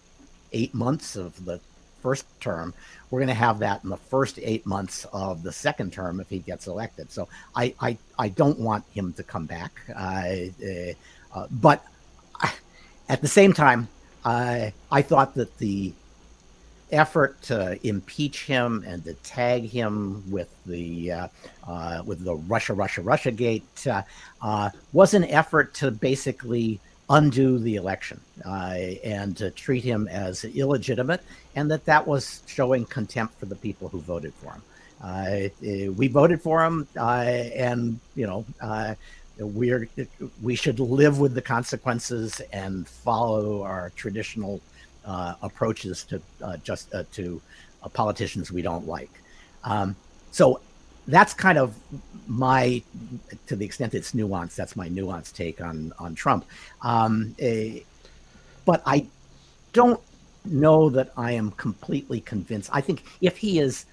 [0.53, 1.59] eight months of the
[2.01, 2.73] first term,
[3.09, 6.29] we're going to have that in the first eight months of the second term if
[6.29, 7.11] he gets elected.
[7.11, 9.79] So I, I, I don't want him to come back.
[9.95, 10.33] Uh,
[11.33, 11.85] uh, but
[13.09, 13.87] at the same time,
[14.25, 15.93] uh, I thought that the
[16.91, 21.27] effort to impeach him and to tag him with the uh,
[21.67, 26.79] uh, with the Russia, Russia, Russia gate uh, was an effort to basically
[27.12, 31.21] undo the election uh, and to treat him as illegitimate,
[31.56, 34.63] and that that was showing contempt for the people who voted for him.
[35.04, 37.24] Uh, we voted for him, uh,
[37.56, 38.45] and you know
[39.38, 39.88] we're
[40.41, 44.62] we should live with the consequences and follow our traditional
[45.06, 47.41] uh, approaches to uh, just uh, to
[47.93, 49.12] politicians we don't like.
[49.63, 49.95] Um,
[50.32, 50.62] so
[51.07, 51.75] that's kind of
[52.27, 52.81] my,
[53.47, 56.45] to the extent it's nuanced, that's my nuanced take on on Trump.
[56.81, 57.79] Um, eh,
[58.65, 59.07] but I
[59.73, 59.99] don't
[60.45, 62.69] know that I am completely convinced.
[62.73, 63.85] I think if he is,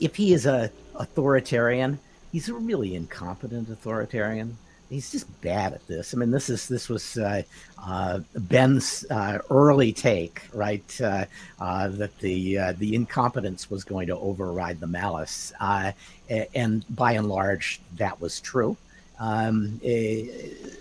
[0.00, 1.98] if he is a authoritarian,
[2.32, 6.14] he's a really incompetent authoritarian he's just bad at this.
[6.14, 7.42] I mean, this is this was uh,
[7.82, 11.00] uh, Ben's uh, early take, right?
[11.00, 11.26] Uh,
[11.60, 17.28] uh, that the uh, the incompetence was going to override the malice, and by and
[17.28, 18.76] large, that was true.
[19.18, 19.80] Um,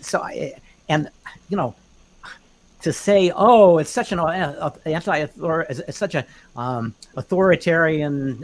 [0.01, 0.53] so, I,
[0.89, 1.09] and
[1.49, 1.75] you know,
[2.81, 8.43] to say, "Oh, it's such an anti it's such a um, authoritarian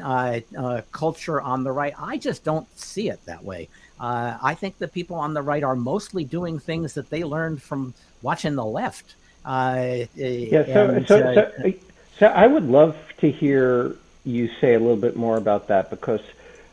[0.92, 3.70] culture on the right," I just don't see it that way.
[4.02, 7.62] Uh, I think the people on the right are mostly doing things that they learned
[7.62, 9.14] from watching the left.
[9.46, 11.74] Uh, yeah, so, and, so, uh, so,
[12.18, 16.22] so I would love to hear you say a little bit more about that because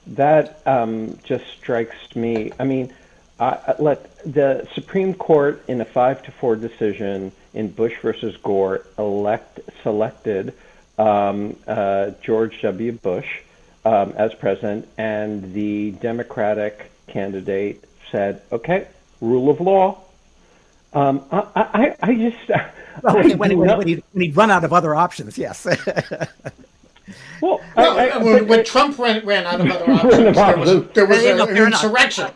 [0.07, 2.51] that um, just strikes me.
[2.59, 2.95] I mean,
[3.39, 8.87] uh, let the Supreme Court in a five to four decision in Bush versus Gore
[8.99, 10.55] elect selected
[10.97, 12.93] um, uh, George W.
[12.93, 13.43] Bush
[13.85, 18.87] um, as president, and the Democratic candidate said, "Okay,
[19.21, 20.03] rule of law."
[20.93, 22.51] Um, I, I, I just
[23.03, 25.67] well, when, when, when, he, when he'd run out of other options, yes.
[25.67, 26.29] well,
[27.43, 31.37] well I, I, when, when, Trump ran, ran out of other options, there was, there
[31.37, 32.27] was a, an insurrection.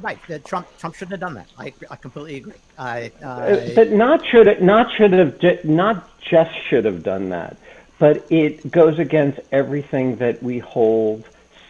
[0.00, 1.48] Right, Trump Trump shouldn't have done that.
[1.58, 2.54] I, I completely agree.
[2.78, 7.56] I, uh, but not should not should have not just should have done that,
[7.98, 11.24] but it goes against everything that we hold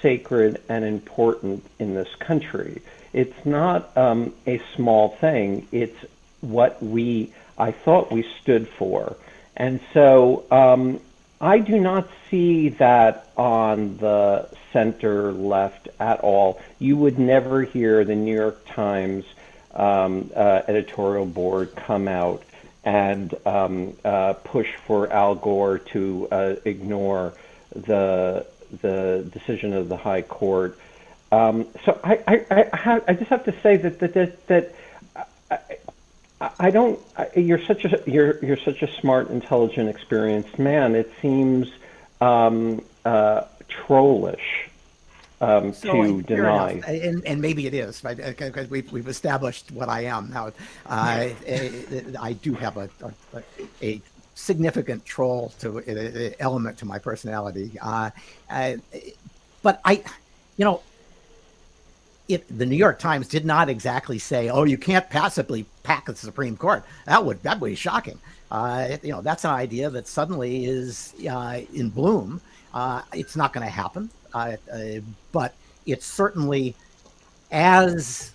[0.04, 2.82] sacred and important in this country.
[3.14, 5.66] It's not um, a small thing.
[5.72, 5.96] It's
[6.42, 9.16] what we, I thought we stood for.
[9.56, 11.00] And so um,
[11.40, 16.60] I do not see that on the center left at all.
[16.78, 19.24] You would never hear the New York Times
[19.72, 22.42] um, uh, editorial board come out
[22.84, 27.32] and um, uh, push for Al Gore to uh, ignore
[27.74, 28.46] the
[28.80, 30.78] the decision of the High Court.
[31.32, 34.74] Um, so I, I, I, I, just have to say that that that, that
[36.40, 37.00] I, I don't.
[37.34, 40.94] you're such a you're you're such a smart, intelligent, experienced man.
[40.94, 41.72] It seems
[42.20, 44.68] um, uh, trollish
[45.40, 46.80] um, so, to deny.
[46.86, 48.16] And, and, maybe it is, right?
[48.16, 50.53] Because we've, we've established what I am now.
[50.86, 51.28] Uh,
[52.20, 53.42] I do have a, a,
[53.82, 54.03] a
[54.35, 57.72] significant troll to uh, element to my personality.
[57.80, 58.11] Uh,
[58.51, 58.74] uh,
[59.62, 60.03] but I,
[60.57, 60.82] you know,
[62.28, 66.57] the New York Times did not exactly say, "Oh, you can't passively pack the Supreme
[66.57, 68.18] Court." That would that would be shocking.
[68.51, 72.41] Uh, you know, that's an idea that suddenly is uh, in bloom.
[72.72, 74.11] Uh, it's not going to happen,
[75.32, 75.55] but
[75.87, 76.74] it's certainly
[77.51, 78.34] as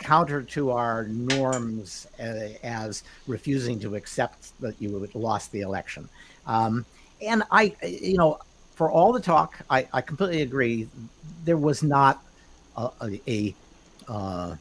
[0.00, 6.08] counter to our norms uh, as refusing to accept that you lost the election.
[6.46, 6.84] Um,
[7.24, 8.38] and I, you know,
[8.74, 10.88] for all the talk, I, I completely agree.
[11.44, 12.24] There was not
[12.76, 13.54] a, a, a
[14.08, 14.56] uh,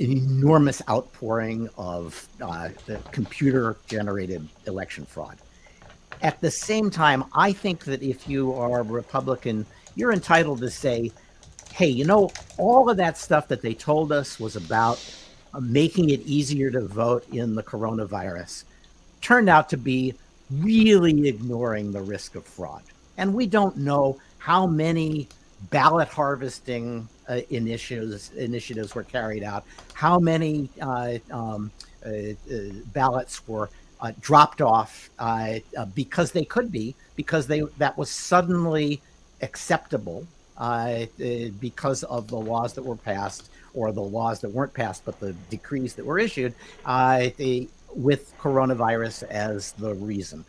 [0.00, 2.70] an enormous outpouring of uh,
[3.12, 5.38] computer generated election fraud.
[6.22, 10.70] At the same time, I think that if you are a Republican, you're entitled to
[10.70, 11.12] say,
[11.74, 15.04] hey, you know, all of that stuff that they told us was about
[15.52, 18.62] uh, making it easier to vote in the coronavirus
[19.20, 20.14] turned out to be
[20.52, 22.84] really ignoring the risk of fraud.
[23.16, 25.26] And we don't know how many
[25.70, 29.64] ballot harvesting uh, initiatives initiatives were carried out,
[29.94, 31.72] how many uh, um,
[32.06, 32.34] uh, uh
[32.92, 33.68] ballots were
[34.00, 35.10] uh, dropped off
[35.94, 39.02] because they could be because they that was suddenly
[39.42, 40.24] acceptable
[40.56, 45.32] because of the laws that were passed or the laws that weren't passed but the
[45.50, 50.44] decrees that were issued they, with coronavirus as the reason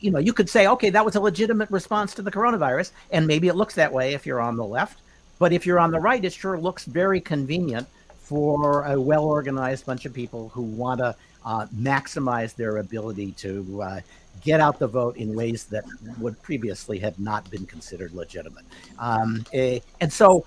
[0.00, 3.26] you know, you could say, okay, that was a legitimate response to the coronavirus, and
[3.26, 5.00] maybe it looks that way if you're on the left.
[5.38, 7.88] But if you're on the right, it sure looks very convenient
[8.20, 11.14] for a well organized bunch of people who want to
[11.44, 14.00] uh, maximize their ability to uh,
[14.40, 15.84] get out the vote in ways that
[16.18, 18.64] would previously have not been considered legitimate.
[18.98, 20.44] Um, eh, and so,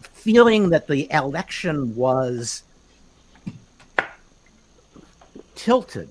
[0.00, 2.62] feeling that the election was
[5.54, 6.10] tilted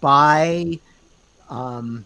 [0.00, 0.78] by
[1.50, 2.04] um,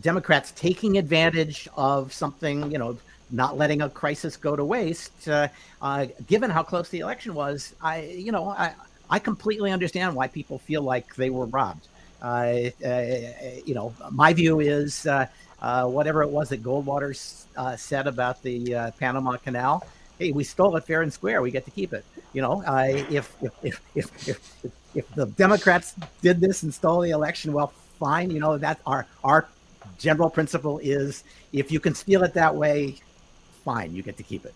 [0.00, 2.96] Democrats taking advantage of something, you know,
[3.30, 5.28] not letting a crisis go to waste.
[5.28, 5.48] Uh,
[5.80, 8.74] uh, given how close the election was, I, you know, I,
[9.10, 11.88] I completely understand why people feel like they were robbed.
[12.24, 13.02] Uh, uh
[13.66, 15.26] you know, my view is uh,
[15.84, 17.14] whatever it was that Goldwater
[17.78, 19.86] said about the Panama Canal.
[20.18, 21.42] Hey, we stole it fair and square.
[21.42, 22.04] We get to keep it.
[22.32, 22.62] You know,
[23.10, 28.30] if, if, if, if the Democrats did this and stole the election, well, fine.
[28.30, 29.46] You know, that our our
[29.98, 32.96] general principle is if you can steal it that way,
[33.64, 34.54] fine, you get to keep it.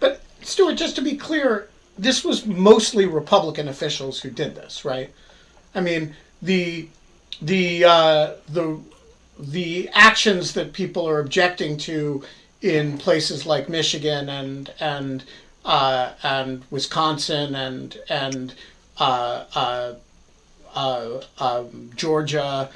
[0.00, 5.12] But Stewart, just to be clear, this was mostly Republican officials who did this, right?
[5.74, 6.88] I mean, the
[7.40, 8.80] the uh, the
[9.38, 12.22] the actions that people are objecting to
[12.62, 15.24] in places like Michigan and and
[15.64, 18.54] uh, and Wisconsin and and
[18.98, 19.94] uh, uh
[20.76, 22.68] uh, um, Georgia,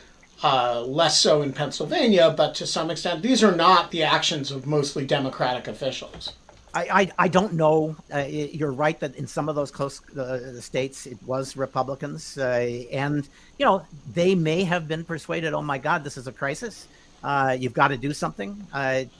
[0.42, 4.66] uh, less so in Pennsylvania, but to some extent, these are not the actions of
[4.66, 6.32] mostly Democratic officials.
[6.72, 7.96] I, I, I don't know.
[8.12, 12.44] Uh, you're right that in some of those close uh, states it was Republicans, uh,
[12.92, 15.52] and you know they may have been persuaded.
[15.52, 16.86] Oh my God, this is a crisis.
[17.24, 18.66] Uh, you've got to do something.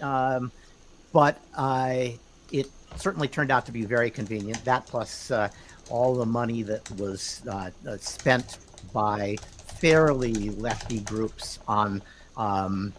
[0.01, 0.53] Um,
[1.13, 1.41] but
[2.53, 4.65] it certainly turned out to be very convenient.
[4.65, 5.33] That plus
[5.91, 7.43] all the money that was
[8.01, 8.59] spent
[8.93, 9.37] by
[9.81, 12.03] fairly lefty groups on
[12.37, 12.93] um,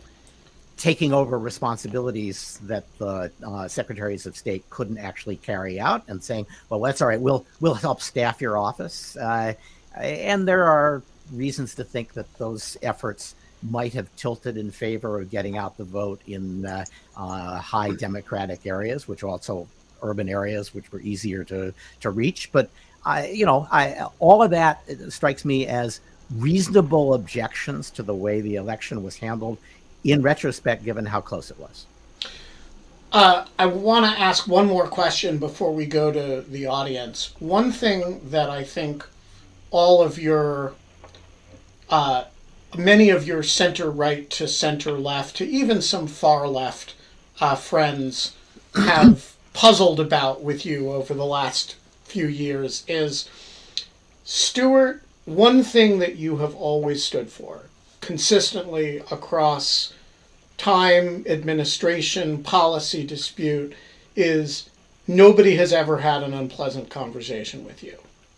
[0.82, 6.48] taking over responsibilities that the uh, secretaries of state couldn't actually carry out, and saying,
[6.70, 7.22] "Well, that's all right.
[7.22, 9.54] We'll we'll help staff your office." Uh,
[9.96, 15.30] and there are reasons to think that those efforts might have tilted in favor of
[15.30, 16.84] getting out the vote in uh,
[17.16, 19.68] uh high Democratic areas, which also
[20.02, 22.52] urban areas, which were easier to to reach.
[22.52, 22.72] But
[23.06, 26.02] I, you know, I all of that strikes me as
[26.38, 29.60] reasonable objections to the way the election was handled
[30.04, 31.86] in retrospect, given how close it was.
[33.12, 37.36] Uh, I want to ask one more question before we go to the audience.
[37.40, 39.06] One thing that I think
[39.70, 40.74] all of your,
[41.90, 42.26] uh,
[42.78, 46.96] many of your center right to center left, to even some far left
[47.42, 48.34] uh, friends
[48.76, 51.76] have puzzled about with you over the last
[52.06, 53.30] few years is
[54.24, 57.64] Stewart, one thing that you have always stood for
[58.02, 59.94] consistently across
[60.58, 63.74] time, administration, policy dispute
[64.16, 64.70] is
[65.08, 67.98] nobody has ever had an unpleasant conversation with you.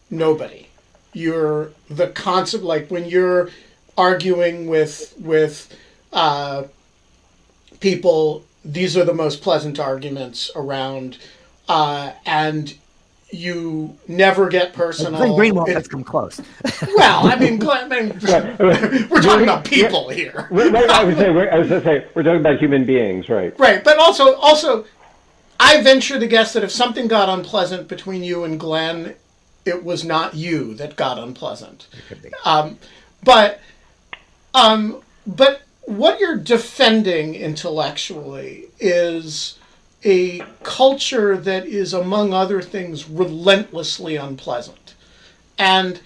[0.09, 0.67] Nobody.
[1.13, 3.49] You're the concept like when you're
[3.97, 5.75] arguing with with
[6.11, 6.63] uh,
[7.79, 11.17] people, these are the most pleasant arguments around,
[11.67, 12.75] uh, and
[13.33, 15.21] you never get personal.
[15.21, 16.39] I Glenn Greenwald has come close.
[16.95, 18.19] well, I mean, Glenn, I mean
[19.09, 20.47] we're talking about people here.
[20.51, 23.57] I was I was going to say, we're talking about human beings, right?
[23.59, 24.85] Right, but also, also,
[25.59, 29.15] I venture to guess that if something got unpleasant between you and Glenn,
[29.65, 31.87] it was not you that got unpleasant.
[31.91, 32.29] It could be.
[32.45, 32.77] Um,
[33.23, 33.59] but,
[34.53, 39.57] um, but what you're defending intellectually is
[40.05, 44.95] a culture that is, among other things, relentlessly unpleasant.
[45.57, 46.01] And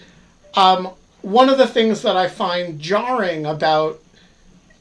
[0.54, 0.90] um,
[1.22, 4.00] one of the things that I find jarring about,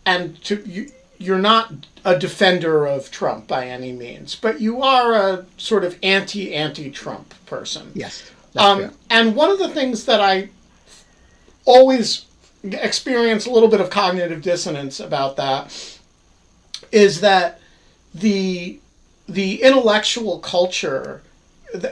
[0.05, 1.73] and to you, you're not
[2.05, 6.91] a defender of Trump by any means, but you are a sort of anti anti
[6.91, 7.91] Trump person.
[7.95, 8.31] Yes.
[8.55, 10.49] Um, and one of the things that I
[11.65, 12.25] always
[12.63, 15.99] experience a little bit of cognitive dissonance about that
[16.91, 17.59] is that
[18.15, 18.79] the
[19.27, 21.21] the intellectual culture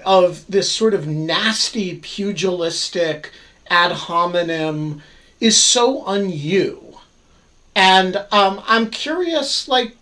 [0.06, 3.32] of this sort of nasty pugilistic
[3.70, 5.02] ad hominem
[5.42, 6.98] is so un-you
[7.76, 9.96] and um, i'm curious like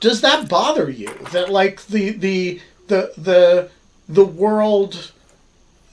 [0.00, 1.12] does that bother you?
[1.32, 3.70] That like the the the the
[4.08, 5.12] the world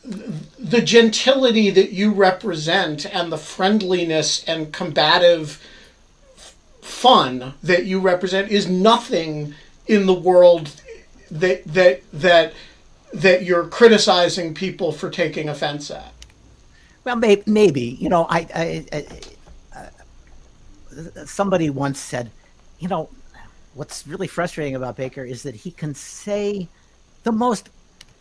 [0.04, 5.62] the gentility that you represent and the friendliness and combative
[6.82, 9.56] fun that you represent is nothing
[9.88, 10.72] in the world
[11.32, 12.54] that that that
[13.14, 16.14] that you're criticizing people for taking offense at.
[17.04, 17.82] Well, maybe, maybe.
[17.82, 19.06] you know, I, I, I
[19.76, 22.32] uh, somebody once said,
[22.80, 23.10] you know,
[23.76, 26.68] what's really frustrating about Baker is that he can say
[27.24, 27.70] the most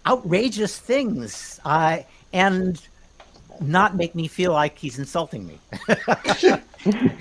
[0.06, 1.98] outrageous things uh,
[2.32, 2.80] and
[3.60, 5.58] not make me feel like he's insulting me.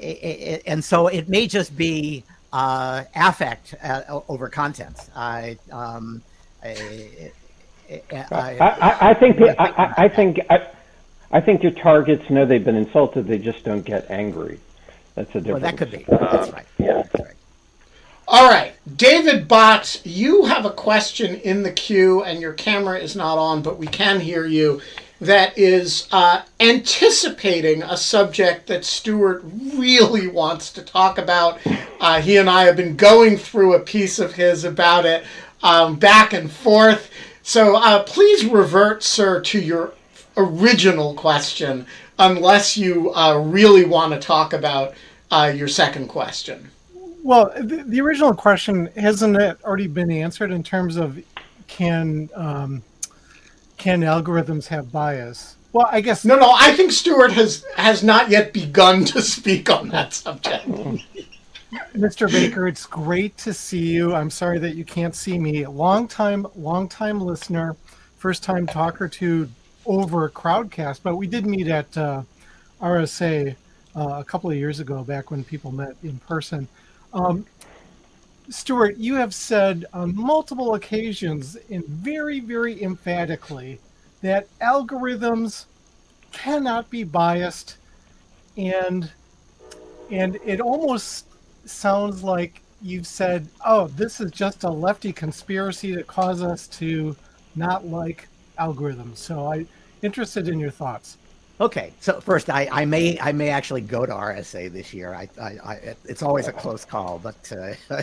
[0.66, 2.22] and so it may just be
[2.54, 4.96] uh, affect uh, over content.
[5.16, 6.22] I, um,
[6.62, 7.32] I,
[7.90, 10.68] I, I, I, think I, I think I,
[11.32, 13.26] I think your targets know they've been insulted.
[13.26, 14.60] They just don't get angry.
[15.16, 15.62] That's a difference.
[15.62, 16.04] Well, that could be.
[16.08, 16.66] That's right.
[16.78, 17.02] Yeah.
[17.02, 17.34] That's right.
[18.26, 23.14] All right, David Bott, you have a question in the queue, and your camera is
[23.14, 24.80] not on, but we can hear you.
[25.20, 29.42] That is uh, anticipating a subject that Stewart
[29.74, 31.60] really wants to talk about.
[32.00, 35.24] Uh, he and I have been going through a piece of his about it
[35.62, 37.10] um, back and forth.
[37.42, 39.94] So uh, please revert, sir, to your
[40.36, 41.86] original question,
[42.18, 44.94] unless you uh, really want to talk about
[45.30, 46.70] uh, your second question.
[47.22, 51.18] Well, the, the, original question hasn't it already been answered in terms of
[51.66, 52.82] can um,
[53.76, 55.56] can algorithms have bias?
[55.72, 56.54] Well, I guess no, no.
[56.56, 60.68] I think Stewart has has not yet begun to speak on that subject.
[61.94, 62.30] Mr.
[62.30, 64.14] Baker, it's great to see you.
[64.14, 65.66] I'm sorry that you can't see me.
[65.66, 67.76] Long time, long time listener,
[68.16, 69.48] first time talker to
[69.84, 72.22] over Crowdcast, but we did meet at uh,
[72.80, 73.56] RSA
[73.96, 76.68] uh, a couple of years ago, back when people met in person.
[77.12, 77.46] Um,
[78.48, 83.80] Stewart, you have said on multiple occasions and very, very emphatically
[84.20, 85.64] that algorithms
[86.32, 87.76] cannot be biased
[88.56, 89.10] and
[90.10, 91.26] and it almost
[91.64, 97.16] sounds like you've said, "Oh, this is just a lefty conspiracy that caused us to
[97.56, 98.28] not like
[98.58, 99.66] algorithms." So I
[100.02, 101.16] interested in your thoughts.
[101.60, 105.14] Okay, so first, I, I may I may actually go to RSA this year.
[105.14, 108.02] I, I, I it's always a close call, but uh,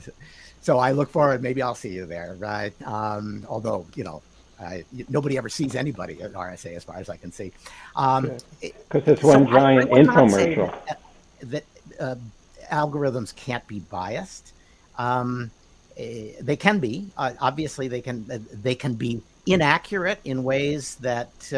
[0.62, 1.42] so I look forward.
[1.42, 2.72] Maybe I'll see you there, right?
[2.86, 4.22] Um, although you know,
[4.58, 7.52] I, nobody ever sees anybody at RSA, as far as I can see.
[7.94, 8.38] Because um,
[8.90, 10.74] it's one so giant infomercial.
[11.42, 11.64] That,
[12.00, 12.14] uh,
[12.72, 14.54] algorithms can't be biased.
[14.96, 15.50] Um,
[15.98, 17.06] eh, they can be.
[17.18, 18.24] Uh, obviously, they can.
[18.50, 21.52] They can be inaccurate in ways that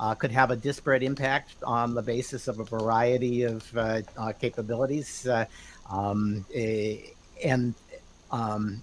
[0.00, 4.32] uh, could have a disparate impact on the basis of a variety of uh, uh,
[4.32, 5.26] capabilities.
[5.26, 5.44] Uh,
[5.90, 6.44] um,
[7.44, 7.74] and
[8.30, 8.82] um,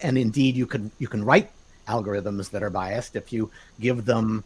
[0.00, 1.50] and indeed, you can you can write
[1.86, 4.42] algorithms that are biased if you give them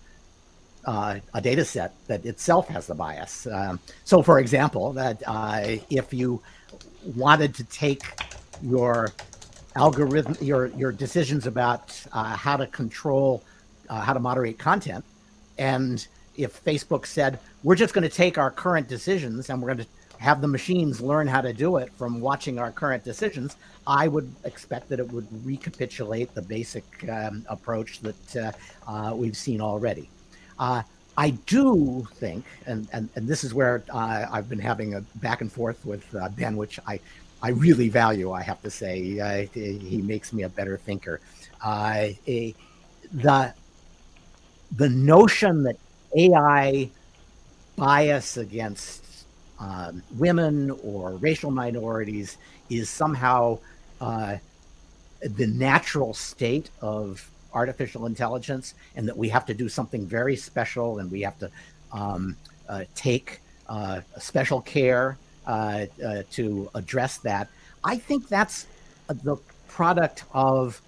[0.84, 3.46] uh, a data set that itself has the bias.
[3.46, 6.42] Um, so, for example, that uh, if you
[7.16, 8.02] wanted to take
[8.62, 9.12] your
[9.76, 13.42] algorithm, your your decisions about how to control,
[13.88, 15.05] how to moderate content,
[15.59, 19.86] and if Facebook said, we're just going to take our current decisions and we're going
[19.86, 24.09] to have the machines learn how to do it from watching our current decisions, I
[24.09, 28.52] would expect that it would recapitulate the basic um, approach that uh,
[28.90, 30.09] uh, we've seen already.
[30.59, 30.82] Uh,
[31.16, 35.40] I do think, and, and, and this is where uh, I've been having a back
[35.40, 36.98] and forth with uh, Ben, which I,
[37.42, 39.20] I really value, I have to say.
[39.20, 41.20] Uh, he makes me a better thinker.
[41.64, 42.55] A,
[43.12, 43.55] the
[44.76, 45.76] the notion that
[46.16, 46.90] AI
[47.76, 49.04] bias against
[49.58, 52.38] um, women or racial minorities
[52.70, 53.58] is somehow
[54.00, 54.36] uh,
[55.22, 60.98] the natural state of artificial intelligence, and that we have to do something very special,
[60.98, 61.50] and we have to
[61.92, 62.36] um,
[62.68, 65.16] uh, take uh, special care
[65.46, 67.48] uh, uh, to address that.
[67.84, 68.66] I think that's
[69.08, 69.36] the
[69.68, 70.80] product of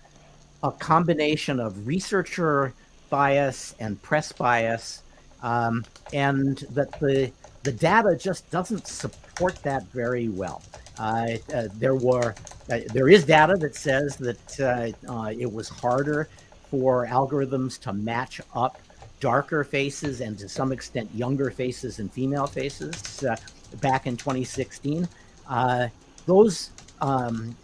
[0.62, 2.74] a combination of researcher
[3.10, 5.02] bias and press bias,
[5.42, 7.32] um, and that the
[7.62, 10.62] the data just doesn't support that very well.
[10.98, 12.34] Uh, uh, there were
[12.70, 16.28] uh, there is data that says that uh, uh, it was harder
[16.70, 18.78] for algorithms to match up
[19.20, 23.36] darker faces and to some extent younger faces and female faces uh,
[23.80, 25.08] back in 2016.
[26.26, 27.54] those um,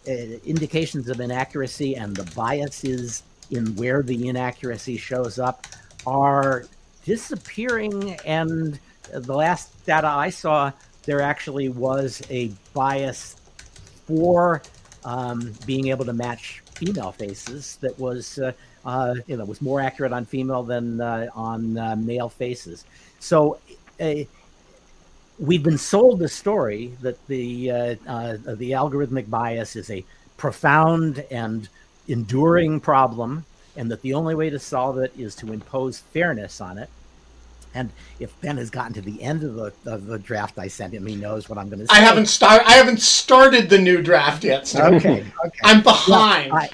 [0.45, 5.67] indications of inaccuracy and the biases in where the inaccuracy shows up
[6.07, 6.65] are
[7.05, 8.15] disappearing.
[8.25, 8.79] And
[9.13, 10.73] the last data I saw,
[11.05, 13.37] there actually was a bias
[14.07, 14.63] for
[15.05, 18.53] um, being able to match female faces that was, uh,
[18.85, 22.85] uh, you know, was more accurate on female than uh, on uh, male faces.
[23.21, 23.59] So
[24.01, 24.15] uh,
[25.39, 27.95] we've been sold the story that the uh,
[28.55, 30.05] the algorithmic bias is a
[30.37, 31.69] profound and
[32.09, 33.45] enduring problem,
[33.77, 36.89] and that the only way to solve it is to impose fairness on it.
[37.75, 40.93] And if Ben has gotten to the end of the, of the draft I sent
[40.93, 41.97] him, he knows what I'm going to say.
[41.97, 42.67] I haven't started.
[42.69, 44.67] I haven't started the new draft yet.
[44.67, 44.95] Stewart.
[44.95, 45.59] Okay, okay.
[45.65, 46.53] I'm behind.
[46.53, 46.71] Well, I,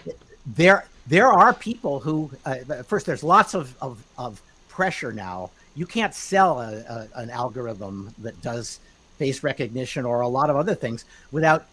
[0.46, 2.30] there, there are people who.
[2.44, 5.50] Uh, first, there's lots of, of, of pressure now.
[5.76, 8.80] You can't sell a, a, an algorithm that does
[9.18, 11.66] face recognition or a lot of other things without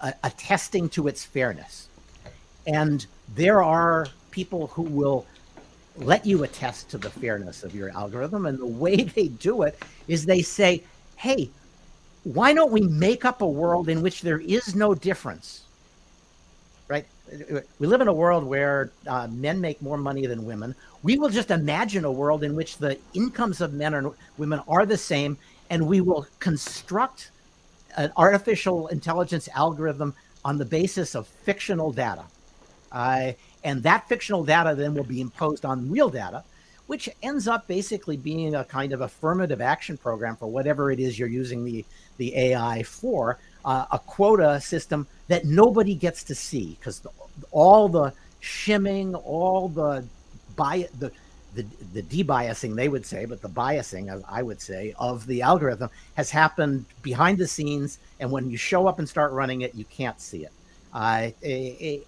[0.00, 1.88] uh, attesting to its fairness.
[2.66, 3.04] And
[3.34, 5.26] there are people who will
[5.96, 8.46] let you attest to the fairness of your algorithm.
[8.46, 10.82] And the way they do it is they say,
[11.16, 11.50] hey,
[12.24, 15.62] why don't we make up a world in which there is no difference?
[16.88, 17.06] Right?
[17.78, 20.74] We live in a world where uh, men make more money than women.
[21.02, 24.86] We will just imagine a world in which the incomes of men and women are
[24.86, 25.38] the same,
[25.70, 27.30] and we will construct
[27.96, 32.24] an artificial intelligence algorithm on the basis of fictional data.
[32.92, 33.32] Uh,
[33.64, 36.44] and that fictional data then will be imposed on real data,
[36.86, 41.18] which ends up basically being a kind of affirmative action program for whatever it is
[41.18, 41.84] you're using the,
[42.18, 47.00] the AI for, uh, a quota system that nobody gets to see because
[47.50, 50.04] all the shimming, all the
[50.56, 51.10] bias, the,
[51.54, 55.90] the, the debiasing, they would say, but the biasing, I would say, of the algorithm
[56.14, 57.98] has happened behind the scenes.
[58.20, 60.52] And when you show up and start running it, you can't see it.
[60.92, 61.30] Uh,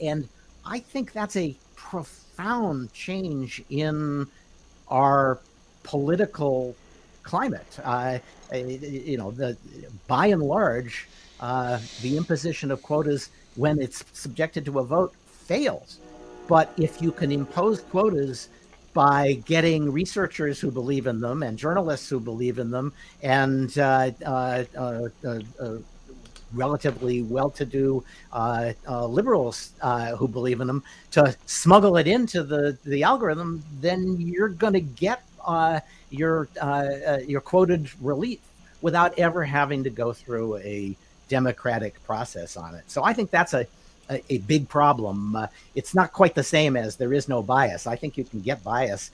[0.02, 0.28] and
[0.66, 4.26] I think that's a profound change in
[4.88, 5.38] our
[5.82, 6.74] political
[7.22, 7.78] climate.
[7.82, 8.18] Uh,
[8.52, 9.56] you know, the
[10.06, 11.08] by and large,
[11.40, 15.98] uh, the imposition of quotas when it's subjected to a vote fails.
[16.48, 18.48] But if you can impose quotas
[18.92, 22.92] by getting researchers who believe in them and journalists who believe in them
[23.22, 25.40] and uh, uh, uh, uh
[26.54, 30.82] relatively well-to-do uh, uh, liberals uh, who believe in them
[31.12, 35.80] to smuggle it into the the algorithm, then you're going to get uh,
[36.10, 38.40] your uh, your quoted relief
[38.82, 40.96] without ever having to go through a
[41.28, 42.84] democratic process on it.
[42.86, 43.66] So I think that's a
[44.10, 45.48] a, a big problem.
[45.74, 47.86] it's not quite the same as there is no bias.
[47.86, 49.10] I think you can get bias.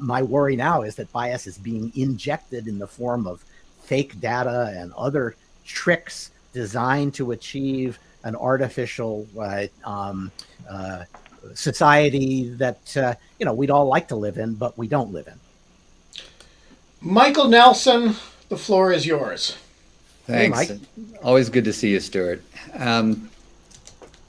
[0.00, 3.44] my worry now is that bias is being injected in the form of
[3.84, 10.32] fake data and other tricks designed to achieve an artificial uh, um,
[10.70, 11.04] uh,
[11.52, 15.26] society that uh, you know we'd all like to live in, but we don't live
[15.26, 15.38] in.
[17.02, 18.14] Michael Nelson,
[18.48, 19.58] the floor is yours.
[20.26, 20.68] Thanks.
[20.68, 20.80] Hey,
[21.22, 22.42] Always good to see you, Stewart.
[22.78, 23.28] Um,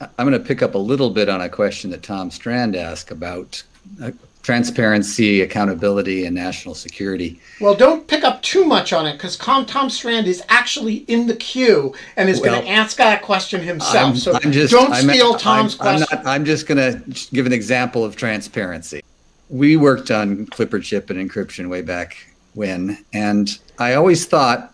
[0.00, 3.10] I'm going to pick up a little bit on a question that Tom Strand asked
[3.10, 3.62] about
[4.02, 4.10] uh,
[4.46, 7.40] transparency, accountability, and national security.
[7.60, 11.26] Well, don't pick up too much on it because Tom, Tom Strand is actually in
[11.26, 14.10] the queue and is well, going to ask that question himself.
[14.10, 16.06] I'm, so I'm just, don't I'm, steal Tom's question.
[16.12, 19.02] I'm, not, I'm just going to give an example of transparency.
[19.50, 22.16] We worked on Clipper chip and encryption way back
[22.54, 24.72] when, and I always thought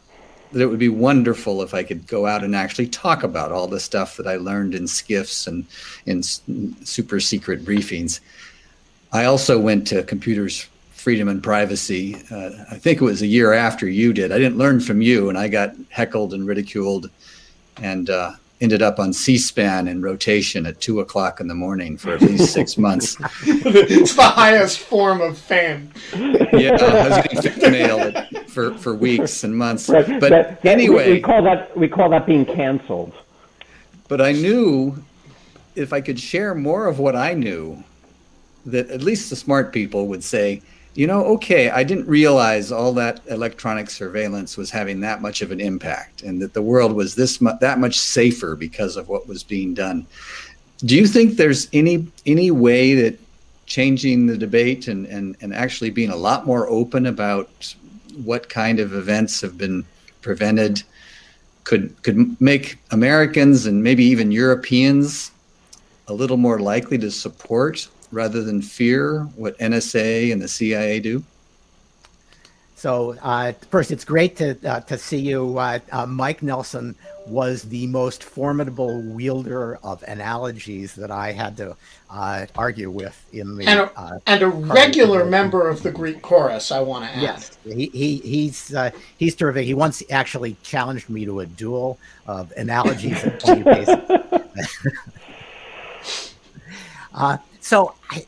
[0.52, 3.68] that it would be wonderful if I could go out and actually talk about all
[3.68, 5.64] the stuff that I learned in SCIFs and
[6.04, 6.22] in
[6.84, 8.20] super secret briefings.
[9.12, 12.16] I also went to Computers Freedom and Privacy.
[12.30, 14.32] Uh, I think it was a year after you did.
[14.32, 17.10] I didn't learn from you, and I got heckled and ridiculed,
[17.76, 18.32] and uh,
[18.62, 22.54] ended up on C-SPAN in rotation at two o'clock in the morning for at least
[22.54, 23.16] six months.
[23.44, 25.90] it's the highest form of fame.
[26.14, 29.88] Yeah, I was getting fan mail for for weeks and months.
[29.88, 30.06] Right.
[30.20, 33.12] But that, that, anyway, we, we call that we call that being canceled.
[34.08, 35.02] But I knew
[35.74, 37.82] if I could share more of what I knew
[38.66, 40.62] that at least the smart people would say,
[40.94, 45.50] you know, okay, I didn't realize all that electronic surveillance was having that much of
[45.50, 49.26] an impact, and that the world was this mu- that much safer because of what
[49.26, 50.06] was being done.
[50.84, 53.18] do you think there's any any way that
[53.66, 57.74] changing the debate and, and, and actually being a lot more open about
[58.24, 59.84] what kind of events have been
[60.20, 60.82] prevented
[61.64, 65.30] could could make Americans and maybe even Europeans
[66.08, 71.24] a little more likely to support rather than fear what NSA and the CIA do?
[72.82, 75.56] So uh, first, it's great to uh, to see you.
[75.56, 76.96] Uh, uh, Mike Nelson
[77.28, 81.76] was the most formidable wielder of analogies that I had to
[82.10, 86.22] uh, argue with in the and a, uh, and a regular member of the Greek
[86.22, 86.72] chorus.
[86.72, 87.22] I want to add.
[87.22, 88.74] Yes, he, he he's
[89.16, 89.64] he's terrific.
[89.64, 93.96] He once actually challenged me to a duel of analogies at twenty paces.
[97.62, 98.26] So I,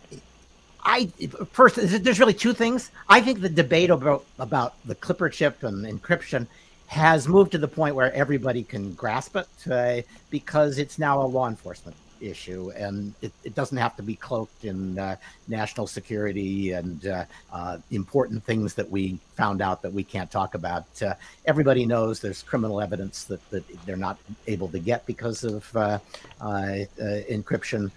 [0.83, 1.07] I
[1.53, 2.91] first, there's really two things.
[3.09, 6.47] I think the debate about about the Clipper chip and encryption
[6.87, 11.27] has moved to the point where everybody can grasp it uh, because it's now a
[11.27, 15.17] law enforcement issue and it, it doesn't have to be cloaked in uh,
[15.49, 20.55] national security and uh, uh important things that we found out that we can't talk
[20.55, 20.87] about.
[21.03, 21.15] Uh,
[21.45, 25.99] everybody knows there's criminal evidence that, that they're not able to get because of uh,
[26.41, 27.91] encryption.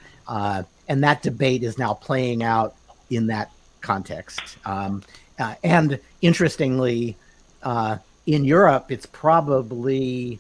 [0.87, 2.75] And that debate is now playing out
[3.09, 4.57] in that context.
[4.65, 5.03] Um,
[5.39, 7.15] uh, and interestingly,
[7.63, 10.39] uh, in Europe, it's probably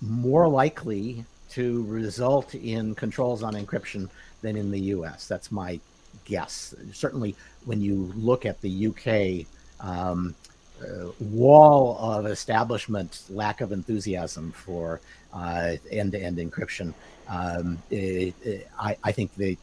[0.00, 4.08] more likely to result in controls on encryption
[4.42, 5.26] than in the US.
[5.26, 5.80] That's my
[6.24, 6.74] guess.
[6.92, 9.46] Certainly, when you look at the UK
[9.80, 10.34] um,
[10.82, 15.00] uh, wall of establishment, lack of enthusiasm for
[15.34, 16.94] end to end encryption,
[17.28, 19.56] um, it, it, I, I, think the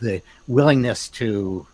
[0.00, 1.66] the willingness to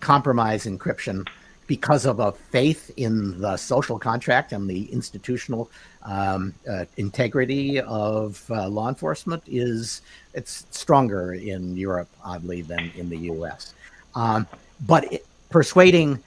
[0.00, 1.26] compromise encryption
[1.66, 5.70] because of a faith in the social contract and the institutional
[6.04, 10.00] um, uh, integrity of uh, law enforcement is
[10.34, 13.74] it's stronger in Europe, oddly, than in the U.S.
[14.14, 14.46] Um,
[14.86, 16.22] but it, persuading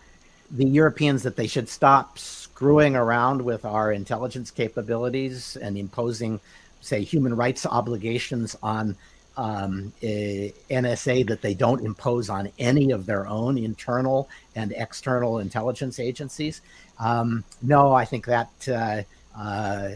[0.52, 6.40] the Europeans that they should stop screwing around with our intelligence capabilities and imposing,
[6.82, 8.96] say, human rights obligations on
[9.38, 16.00] um, NSA that they don't impose on any of their own internal and external intelligence
[16.00, 16.62] agencies.
[17.00, 19.02] Um, no, I think that uh,
[19.38, 19.90] uh,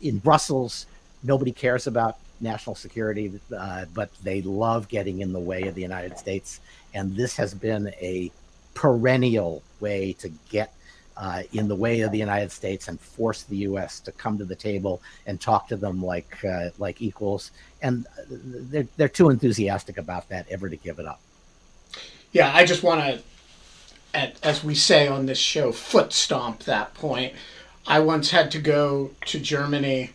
[0.00, 0.86] in Brussels,
[1.22, 5.82] nobody cares about national security, uh, but they love getting in the way of the
[5.82, 6.60] United States.
[6.94, 8.30] And this has been a
[8.74, 10.72] perennial way to get
[11.18, 13.98] uh, in the way of the United States and force the U.S.
[14.00, 17.50] to come to the table and talk to them like uh, like equals.
[17.82, 21.20] And they're they're too enthusiastic about that ever to give it up.
[22.30, 23.22] Yeah, I just want
[24.14, 27.32] to, as we say on this show, foot stomp that point.
[27.86, 30.10] I once had to go to Germany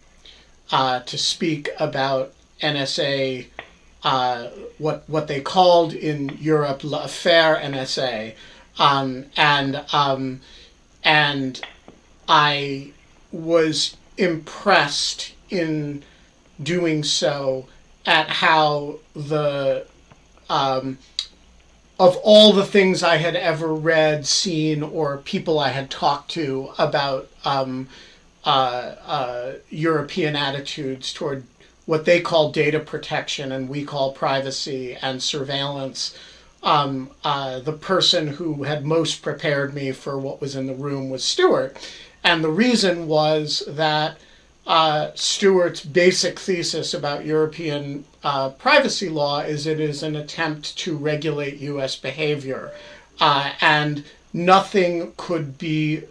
[0.71, 3.47] uh, to speak about NSA,
[4.03, 4.47] uh,
[4.77, 8.35] what what they called in Europe l'affaire NSA,
[8.77, 10.41] um, and um,
[11.03, 11.61] and
[12.27, 12.91] I
[13.31, 16.03] was impressed in
[16.61, 17.67] doing so
[18.05, 19.85] at how the
[20.49, 20.97] um,
[21.99, 26.71] of all the things I had ever read, seen, or people I had talked to
[26.77, 27.87] about um,
[28.45, 31.43] uh, uh, European attitudes toward
[31.85, 36.17] what they call data protection and we call privacy and surveillance
[36.63, 41.09] um, uh, the person who had most prepared me for what was in the room
[41.09, 41.77] was Stewart.
[42.23, 44.17] And the reason was that
[44.65, 50.95] uh, Stewart's basic thesis about European uh, privacy law is it is an attempt to
[50.95, 51.97] regulate U.S.
[51.97, 52.71] behavior,
[53.19, 56.03] uh, and nothing could be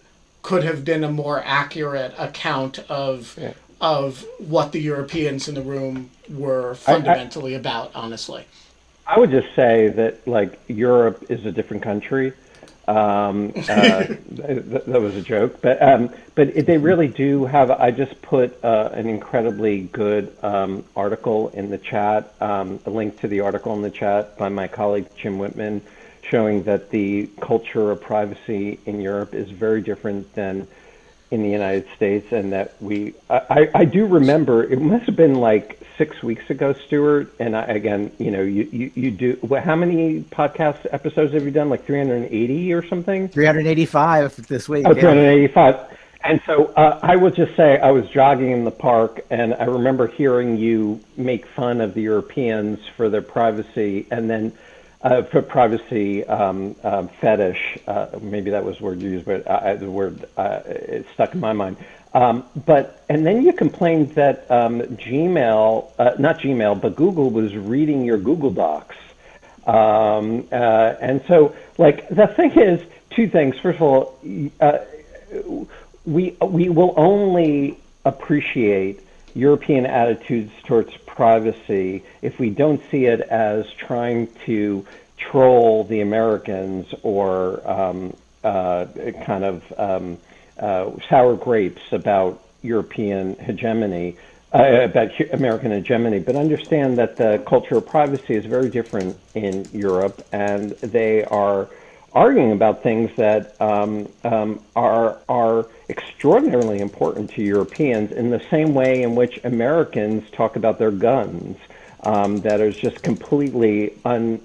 [0.42, 3.54] could have been a more accurate account of yeah.
[3.80, 7.90] of what the Europeans in the room were fundamentally I, I, about.
[7.94, 8.44] Honestly,
[9.12, 12.32] I would just say that like Europe is a different country.
[12.88, 17.70] Um, uh, that, that, was a joke, but um, but it, they really do have.
[17.70, 23.20] I just put uh, an incredibly good um, article in the chat, um, a link
[23.20, 25.82] to the article in the chat by my colleague Jim Whitman,
[26.22, 30.66] showing that the culture of privacy in Europe is very different than
[31.32, 33.14] in the United States, and that we.
[33.30, 37.32] I, I do remember it must have been like six weeks ago, Stewart.
[37.40, 39.38] And I, again, you know, you you, you do.
[39.40, 41.70] What, how many podcast episodes have you done?
[41.70, 43.28] Like 380 or something?
[43.28, 44.86] 385 this week.
[44.86, 45.98] Oh, 385.
[46.22, 49.64] And so uh, I will just say I was jogging in the park, and I
[49.64, 54.52] remember hearing you make fun of the Europeans for their privacy, and then
[55.02, 57.78] uh, for privacy um, uh, fetish.
[57.86, 61.34] Uh, maybe that was the word you used, but I, the word uh, it stuck
[61.34, 61.76] in my mind.
[62.14, 67.56] Um, but and then you complained that um, Gmail, uh, not Gmail, but Google was
[67.56, 68.96] reading your Google Docs.
[69.66, 73.58] Um, uh, and so, like the thing is, two things.
[73.58, 74.18] First of all,
[74.60, 74.78] uh,
[76.04, 79.00] we we will only appreciate
[79.34, 84.84] European attitudes towards privacy if we don't see it as trying to
[85.18, 88.86] troll the Americans or um, uh,
[89.24, 90.18] kind of um,
[90.58, 94.16] uh, sour grapes about European hegemony,
[94.54, 99.68] uh, about American hegemony, but understand that the culture of privacy is very different in
[99.72, 101.68] Europe, and they are
[102.12, 108.72] arguing about things that um, um, are are extraordinarily important to Europeans in the same
[108.74, 111.58] way in which Americans talk about their guns,
[112.04, 114.40] um, that is just completely un,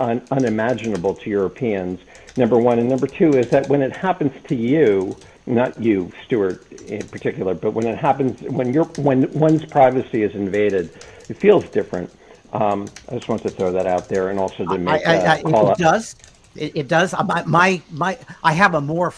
[0.00, 2.00] un, unimaginable to Europeans.
[2.36, 6.70] Number one, and number two is that when it happens to you, not you, Stewart,
[6.82, 10.90] in particular, but when it happens, when you when one's privacy is invaded,
[11.28, 12.10] it feels different.
[12.52, 15.32] Um, I just want to throw that out there, and also to make I, I,
[15.34, 16.16] I, call it does.
[16.54, 17.14] It, it does.
[17.14, 19.10] Uh, my, my my I have a more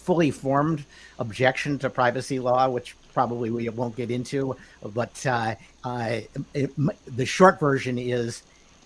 [0.00, 0.84] fully formed
[1.18, 4.56] objection to privacy law, which probably we won't get into.
[4.82, 6.20] But uh, uh,
[6.54, 6.70] it,
[7.16, 8.42] the short version is,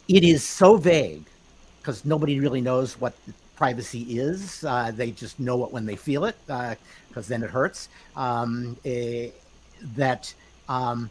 [0.09, 1.25] it is so vague
[1.81, 3.15] because nobody really knows what
[3.57, 4.65] privacy is.
[4.65, 6.77] Uh, they just know it when they feel it, because
[7.17, 7.89] uh, then it hurts.
[8.17, 9.31] Um, eh,
[9.97, 10.33] that
[10.69, 11.11] um,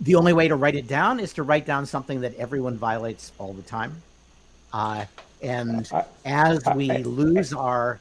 [0.00, 3.32] the only way to write it down is to write down something that everyone violates
[3.38, 4.02] all the time.
[4.72, 5.04] Uh,
[5.42, 5.90] and
[6.24, 8.00] as we lose our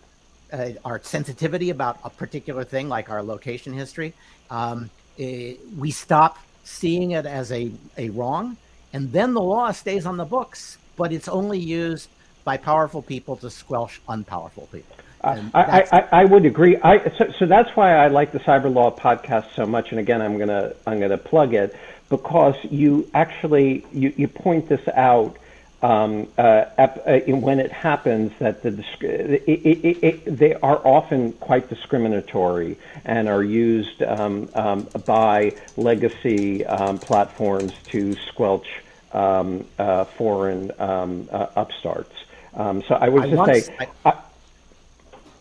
[0.54, 4.14] uh, our sensitivity about a particular thing, like our location history,
[4.50, 8.56] um, it, eh, we stop seeing it as a, a wrong,
[8.94, 12.08] and then the law stays on the books, but it's only used
[12.44, 14.96] by powerful people to squelch unpowerful people.
[15.24, 16.78] I, I, I, would agree.
[16.78, 19.92] I, so, so that's why I like the Cyber Law podcast so much.
[19.92, 21.74] And again, I'm gonna I'm gonna plug it
[22.10, 25.38] because you actually you, you point this out
[25.84, 26.42] um, uh,
[26.78, 28.72] uh, when it happens that the
[29.02, 36.66] it, it, it, they are often quite discriminatory and are used um, um, by legacy
[36.66, 38.68] um, platforms to squelch
[39.12, 42.16] um, uh, foreign um, uh, upstarts.
[42.54, 43.76] Um, so I would I just say,
[44.06, 44.22] I, I,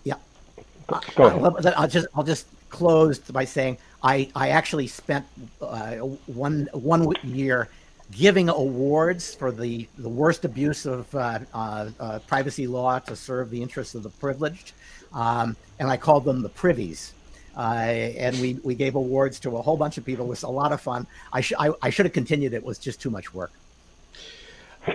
[0.03, 0.15] yeah.
[0.89, 1.75] Go, go ahead.
[1.77, 5.25] I'll just I'll just close by saying I I actually spent
[5.61, 7.69] uh, one one year
[8.13, 13.51] giving awards for the the worst abuse of uh, uh, uh, privacy law to serve
[13.51, 14.73] the interests of the privileged,
[15.13, 17.13] um, and I called them the privies.
[17.55, 20.25] Uh, and we, we gave awards to a whole bunch of people.
[20.25, 21.07] It was a lot of fun.
[21.35, 22.55] I, sh- I, I should have continued.
[22.55, 23.53] It was just too much work.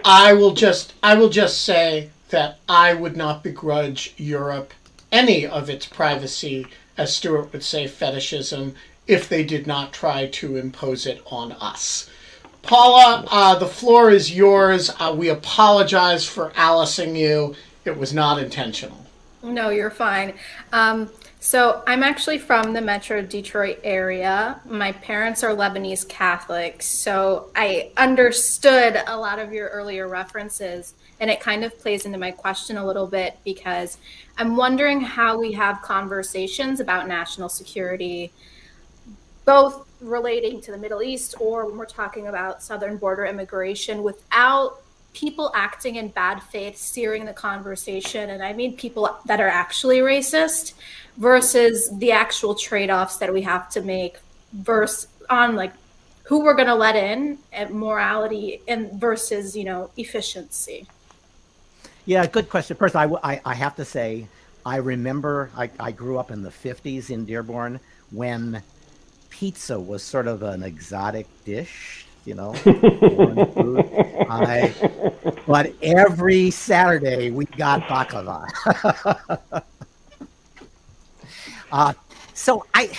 [0.04, 4.74] I will just I will just say that I would not begrudge Europe
[5.12, 10.58] any of its privacy, as Stewart would say, fetishism, if they did not try to
[10.58, 12.10] impose it on us.
[12.68, 14.92] Paula, uh, the floor is yours.
[15.00, 17.56] Uh, we apologize for Alicing you.
[17.86, 19.06] It was not intentional.
[19.42, 20.34] No, you're fine.
[20.74, 21.10] Um,
[21.40, 24.60] so I'm actually from the Metro Detroit area.
[24.66, 31.30] My parents are Lebanese Catholics, so I understood a lot of your earlier references, and
[31.30, 33.98] it kind of plays into my question a little bit because
[34.38, 38.34] I'm wondering how we have conversations about national security,
[39.48, 44.82] both relating to the Middle East or when we're talking about southern border immigration, without
[45.14, 49.98] people acting in bad faith steering the conversation and i mean people that are actually
[49.98, 50.74] racist
[51.18, 54.18] versus the actual trade-offs that we have to make
[54.54, 55.74] versus on like
[56.24, 60.86] who we're going to let in and morality and versus you know efficiency.
[62.06, 62.78] Yeah good question.
[62.78, 64.28] First I, I, I have to say
[64.66, 67.80] i remember I, I grew up in the 50s in dearborn
[68.12, 68.62] when
[69.38, 72.54] pizza was sort of an exotic dish you know.
[74.30, 74.74] I,
[75.48, 78.44] but every Saturday we got baklava.
[81.72, 81.94] uh,
[82.34, 82.92] so I,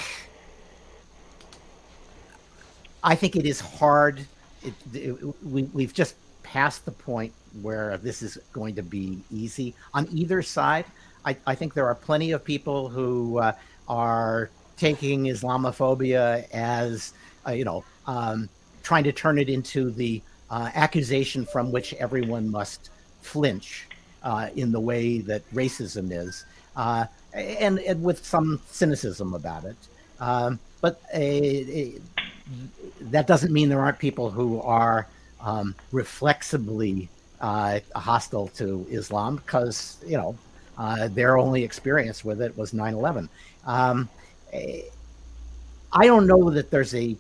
[3.05, 4.25] I think it is hard.
[4.63, 9.75] It, it, we, we've just passed the point where this is going to be easy
[9.93, 10.87] on either side.
[11.27, 13.53] I, I think there are plenty of people who uh,
[13.89, 17.13] are taking Islamophobia as,
[17.47, 18.49] uh, you know, um,
[18.83, 23.87] trying to turn it into the uh, accusation from which everyone must flinch
[24.23, 26.45] uh, in the way that racism is,
[26.77, 27.05] uh,
[27.35, 29.77] and, and, with some cynicism about it.
[30.21, 31.21] Um, but uh,
[33.01, 35.07] that doesn't mean there aren't people who are
[35.41, 37.09] um, reflexively
[37.41, 40.37] uh, hostile to Islam because, you know,
[40.77, 43.29] uh, their only experience with it was 9 11.
[43.67, 44.09] Um,
[44.53, 47.17] I don't know that there's a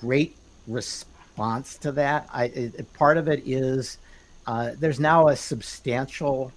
[0.00, 2.28] great response to that.
[2.32, 3.98] I it, part of it is
[4.46, 6.52] uh, there's now a substantial,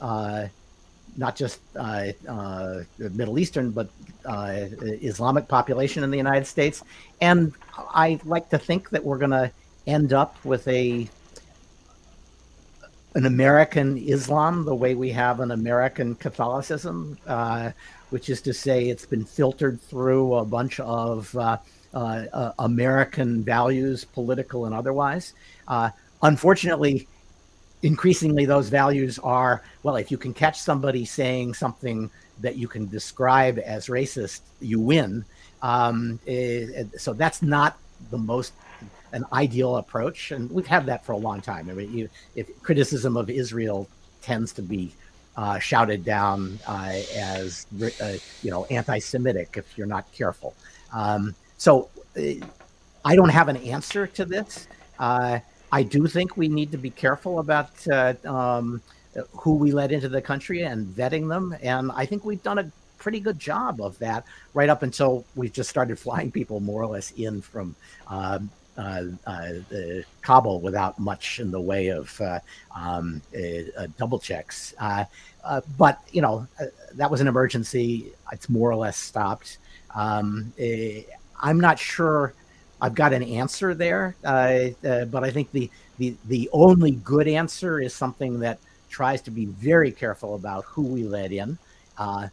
[0.00, 0.46] uh,
[1.16, 3.88] not just uh, uh Middle Eastern, but
[4.24, 6.82] uh, Islamic population in the United States,
[7.20, 9.50] and I like to think that we're going to
[9.86, 11.08] end up with a
[13.14, 17.70] an American Islam the way we have an American Catholicism, uh,
[18.12, 21.56] which is to say, it's been filtered through a bunch of uh,
[21.94, 25.32] uh, uh American values, political and otherwise.
[25.66, 25.88] Uh,
[26.22, 27.08] unfortunately,
[27.82, 32.10] increasingly, those values are well, if you can catch somebody saying something
[32.40, 35.24] that you can describe as racist, you win.
[35.62, 37.78] Um, eh, so that's not
[38.10, 38.52] the most
[39.12, 41.70] an ideal approach, and we've had that for a long time.
[41.70, 43.88] I mean, you, if criticism of Israel
[44.20, 44.92] tends to be
[45.36, 48.12] uh, shouted down uh, as uh,
[48.42, 50.54] you know anti-Semitic if you're not careful.
[50.92, 52.22] Um, so uh,
[53.04, 54.68] I don't have an answer to this.
[54.98, 55.38] Uh,
[55.70, 57.70] I do think we need to be careful about
[58.26, 58.82] um,
[59.32, 62.70] who we let into the country and vetting them, and I think we've done a
[62.98, 64.24] pretty good job of that
[64.54, 67.74] right up until we just started flying people more or less in from
[68.06, 69.52] um, Uh, uh,
[70.22, 72.40] Kabul without much in the way of uh,
[72.74, 74.74] um, uh, double checks.
[75.76, 76.46] but you know
[76.94, 78.12] that was an emergency.
[78.32, 79.58] It's more or less stopped.
[79.94, 81.02] Um, eh,
[81.40, 82.32] I'm not sure.
[82.80, 87.94] I've got an answer there, but I think the, the the only good answer is
[87.94, 88.58] something that
[88.92, 91.58] tries to be very careful about who we let in.
[91.98, 92.28] Uh,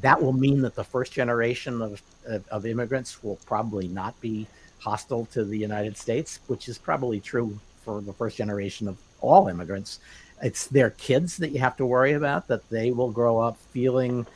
[0.00, 4.46] that will mean that the first generation of, of, of, immigrants will probably not be
[4.80, 9.48] hostile to the United States, which is probably true for the first generation of all
[9.48, 10.00] immigrants.
[10.42, 14.26] It's their kids that you have to worry about, that they will grow up feeling,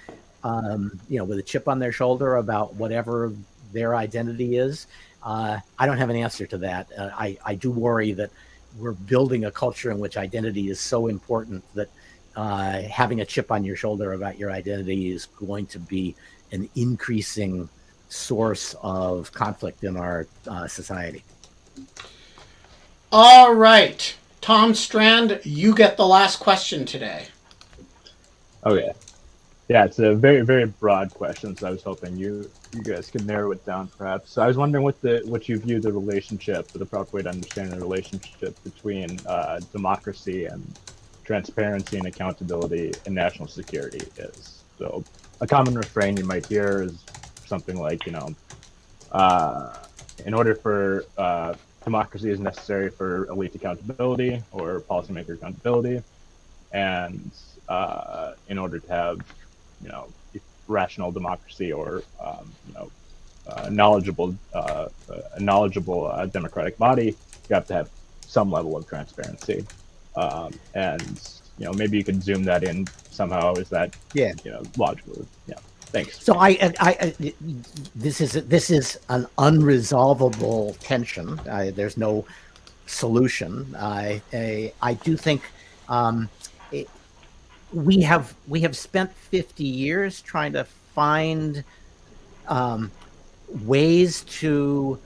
[0.42, 3.32] um, you know, with a chip on their shoulder about whatever
[3.72, 4.86] their identity is.
[5.22, 6.88] Uh, I don't have an answer to that.
[6.96, 8.30] Uh, I, I do worry that
[8.78, 11.88] we're building a culture in which identity is so important that
[12.36, 16.14] uh, having a chip on your shoulder about your identity is going to be
[16.52, 17.68] an increasing
[18.14, 21.24] source of conflict in our uh, society.
[23.10, 24.14] All right.
[24.40, 27.26] Tom Strand, you get the last question today.
[28.64, 28.92] Okay.
[29.68, 31.56] Yeah, it's a very, very broad question.
[31.56, 34.32] So I was hoping you you guys could narrow it down, perhaps.
[34.32, 37.22] So I was wondering what the what you view the relationship, or the proper way
[37.22, 40.62] to understand the relationship between uh, democracy and
[41.24, 44.62] transparency and accountability in national security is.
[44.78, 45.02] So
[45.40, 47.04] a common refrain you might hear is
[47.46, 48.34] something like, you know,
[49.12, 49.72] uh,
[50.24, 56.02] in order for uh, democracy is necessary for elite accountability or policymaker accountability,
[56.72, 57.30] and
[57.68, 59.20] uh, in order to have,
[59.82, 60.08] you know,
[60.66, 62.90] rational democracy or um, you know,
[63.48, 64.88] uh, knowledgeable, uh,
[65.34, 67.16] a knowledgeable uh, democratic body,
[67.48, 67.90] you have to have
[68.26, 69.64] some level of transparency,
[70.16, 71.02] um, and
[71.58, 73.52] you know maybe you could zoom that in somehow.
[73.54, 75.26] Is that yeah, you know, logical?
[75.46, 75.54] Yeah.
[75.94, 76.24] Thanks.
[76.24, 76.48] So I,
[76.80, 77.34] I, I,
[77.94, 81.38] this is this is an unresolvable tension.
[81.48, 82.26] I, there's no
[82.86, 83.76] solution.
[83.78, 85.42] I, I, I do think
[85.88, 86.28] um,
[86.72, 86.90] it,
[87.72, 91.62] we have we have spent 50 years trying to find
[92.48, 92.90] um,
[93.64, 94.98] ways to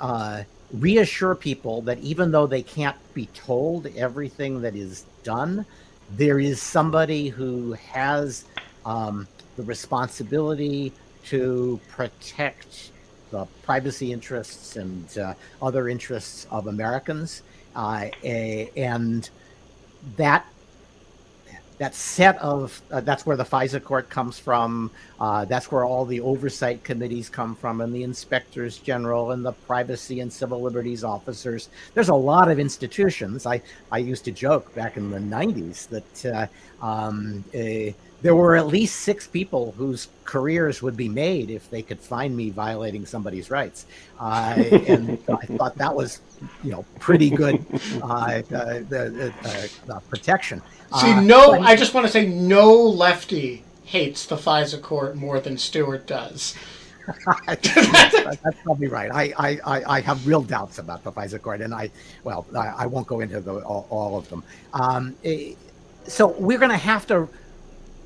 [0.00, 0.42] uh,
[0.74, 5.64] reassure people that even though they can't be told everything that is done,
[6.10, 8.44] there is somebody who has
[8.84, 9.26] um,
[9.56, 10.92] the responsibility
[11.24, 12.92] to protect
[13.30, 17.42] the privacy interests and uh, other interests of Americans,
[17.74, 19.30] uh, and
[20.16, 20.46] that
[21.78, 24.90] that set of uh, that's where the FISA court comes from.
[25.20, 29.52] Uh, that's where all the oversight committees come from, and the inspectors general and the
[29.52, 31.68] privacy and civil liberties officers.
[31.94, 33.46] There's a lot of institutions.
[33.46, 33.60] I
[33.92, 36.50] I used to joke back in the '90s that
[36.82, 37.44] uh, um,
[38.22, 42.36] there were at least six people whose careers would be made if they could find
[42.36, 43.86] me violating somebody's rights.
[44.18, 44.54] Uh,
[44.88, 46.20] and I thought that was,
[46.64, 47.64] you know, pretty good
[48.02, 48.80] uh, uh,
[49.88, 50.62] uh protection.
[51.00, 55.38] See, uh, no, I just want to say no lefty hates the FISA court more
[55.40, 56.54] than Stewart does.
[57.46, 59.10] That's probably right.
[59.12, 61.90] I, I, I have real doubts about the FISA court, and I,
[62.24, 64.42] well, I, I won't go into the, all, all of them.
[64.72, 65.52] Um, eh,
[66.08, 67.28] so we're going to have to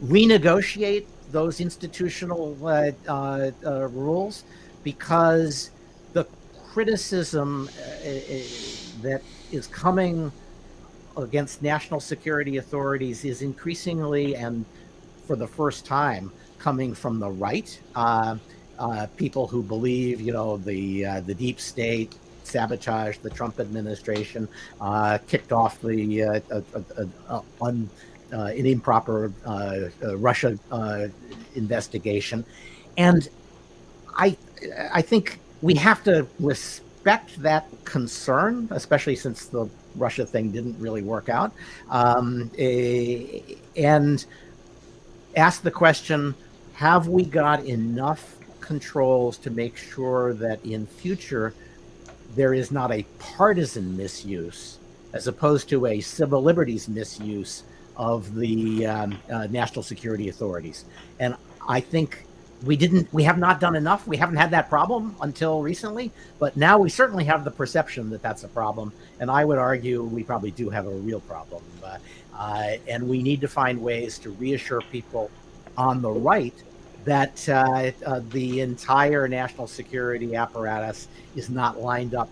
[0.03, 4.45] renegotiate those institutional uh, uh, uh, rules
[4.83, 5.71] because
[6.13, 6.27] the
[6.73, 8.41] criticism uh, uh,
[9.03, 9.23] that
[9.53, 10.33] is coming
[11.17, 14.65] against national security authorities is increasingly and
[15.27, 17.81] for the first time coming from the right.
[19.17, 24.49] People who believe, you know, the the deep state sabotaged the Trump administration,
[25.27, 26.43] kicked off the
[27.61, 27.91] un,
[28.33, 30.57] Uh, an improper uh, uh, Russia
[31.57, 32.45] investigation,
[32.97, 33.29] and
[34.17, 34.37] I
[34.93, 41.03] I think we have to respect that concern, especially since the Russia thing didn't really
[41.03, 41.51] work out,
[41.89, 43.41] um, eh,
[43.75, 44.25] and
[45.35, 46.33] ask the question:
[46.75, 51.53] Have we got enough controls to make sure that in future
[52.37, 54.79] there is not a partisan misuse
[55.13, 57.65] as opposed to a civil liberties misuse
[58.01, 60.87] of the um, uh, national security authorities.
[61.19, 61.37] And
[61.69, 62.25] I think
[62.65, 64.07] we didn't, we have not done enough.
[64.07, 68.23] We haven't had that problem until recently, but now we certainly have the perception that
[68.23, 68.91] that's a problem.
[69.21, 71.63] And I would argue we probably do have a real problem.
[71.85, 71.99] Uh,
[72.35, 75.31] uh, and we need to find ways to reassure people
[75.77, 76.55] on the right
[77.05, 82.31] that uh, uh, the entire national security apparatus is not lined up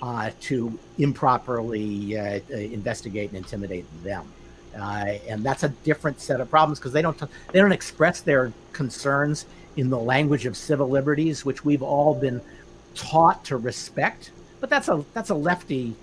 [0.00, 4.24] uh, to improperly uh, uh, investigate and intimidate them.
[4.78, 8.52] Uh, and that's a different set of problems because they don't they don't express their
[8.72, 9.46] concerns
[9.76, 12.40] in the language of civil liberties, which we've all been
[12.94, 14.30] taught to respect.
[14.60, 15.94] But that's a that's a lefty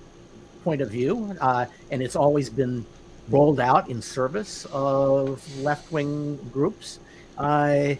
[0.63, 2.85] point of view, and it's always been
[3.29, 6.99] rolled out in service of left wing groups.
[7.37, 7.95] Uh,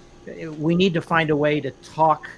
[0.58, 2.30] we need to find a way to talk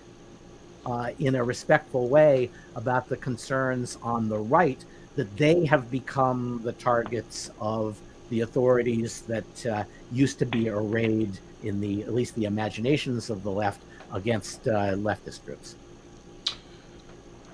[0.86, 4.84] uh, in a respectful way about the concerns on the right
[5.16, 8.00] that they have become the targets of
[8.30, 13.44] the authorities that uh, used to be arrayed in the at least the imaginations of
[13.44, 13.82] the left
[14.14, 15.76] against uh, leftist groups.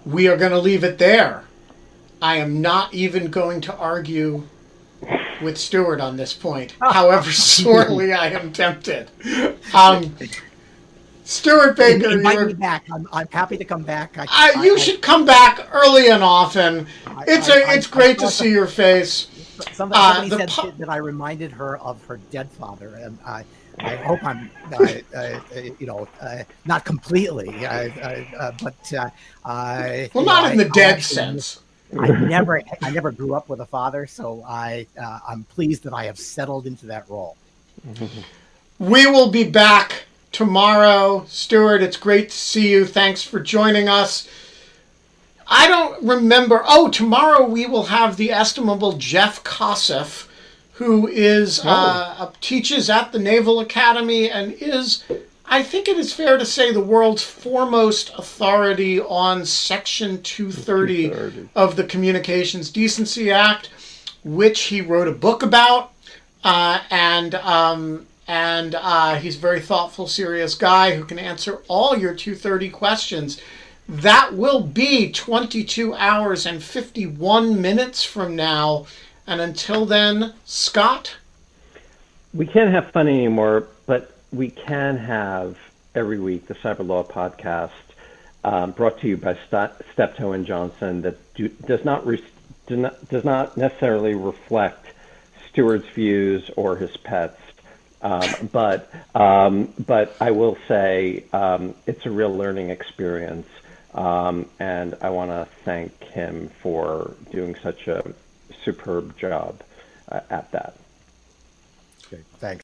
[0.06, 1.46] We are going to leave it there.
[2.22, 4.44] I am not even going to argue
[5.42, 9.10] with Stewart on this point, however sorely I am tempted.
[9.74, 10.16] Um,
[11.26, 12.86] Stewart Baker, invite me back.
[12.94, 14.18] I'm, I'm happy to come back.
[14.18, 16.88] I, I, you I, should come back early and often.
[17.28, 19.28] it's a, it's great to see your face.
[19.74, 23.46] Somebody, uh, said pu- that I reminded her of her dead father, and I,
[23.80, 25.40] I hope I'm, uh, uh,
[25.80, 27.90] you know, uh, not completely, uh,
[28.40, 28.76] uh, but
[30.14, 31.60] well, not know, in the dead sense.
[31.98, 34.88] I never, I never grew up with a father, so I,
[35.28, 37.38] I'm pleased that I have settled into that role.
[38.80, 41.26] We will be back tomorrow.
[41.28, 42.86] Stewart, it's great to see you.
[42.86, 44.28] Thanks for joining us.
[45.48, 46.64] I don't remember.
[46.66, 50.28] Oh, tomorrow we will have the estimable Jeff Kosseff,
[50.74, 51.70] who is oh.
[51.70, 55.04] uh, teaches at the Naval Academy and is,
[55.46, 61.50] I think it is fair to say, the world's foremost authority on Section 230, 230.
[61.56, 63.70] of the Communications Decency Act,
[64.24, 65.92] which he wrote a book about.
[66.44, 71.98] Uh, and um, and uh, he's a very thoughtful, serious guy who can answer all
[71.98, 73.40] your 230 questions.
[73.88, 78.88] That will be 22 hours and 51 minutes from now.
[79.28, 81.18] And until then, Scott?
[82.34, 85.58] We can't have fun anymore, but we can have
[85.94, 87.72] every week the Cyber Law podcast
[88.44, 92.24] um, brought to you by St- Steptoe and Johnson that do, does not, re-
[92.68, 94.88] do not does not necessarily reflect
[95.50, 97.40] Stewart's views or his pets.
[98.02, 103.48] Um, but um, but I will say um, it's a real learning experience,
[103.96, 108.14] um, and I want to thank him for doing such a
[108.64, 109.64] superb job
[110.12, 110.78] uh, at that.
[112.08, 112.64] Okay, thanks.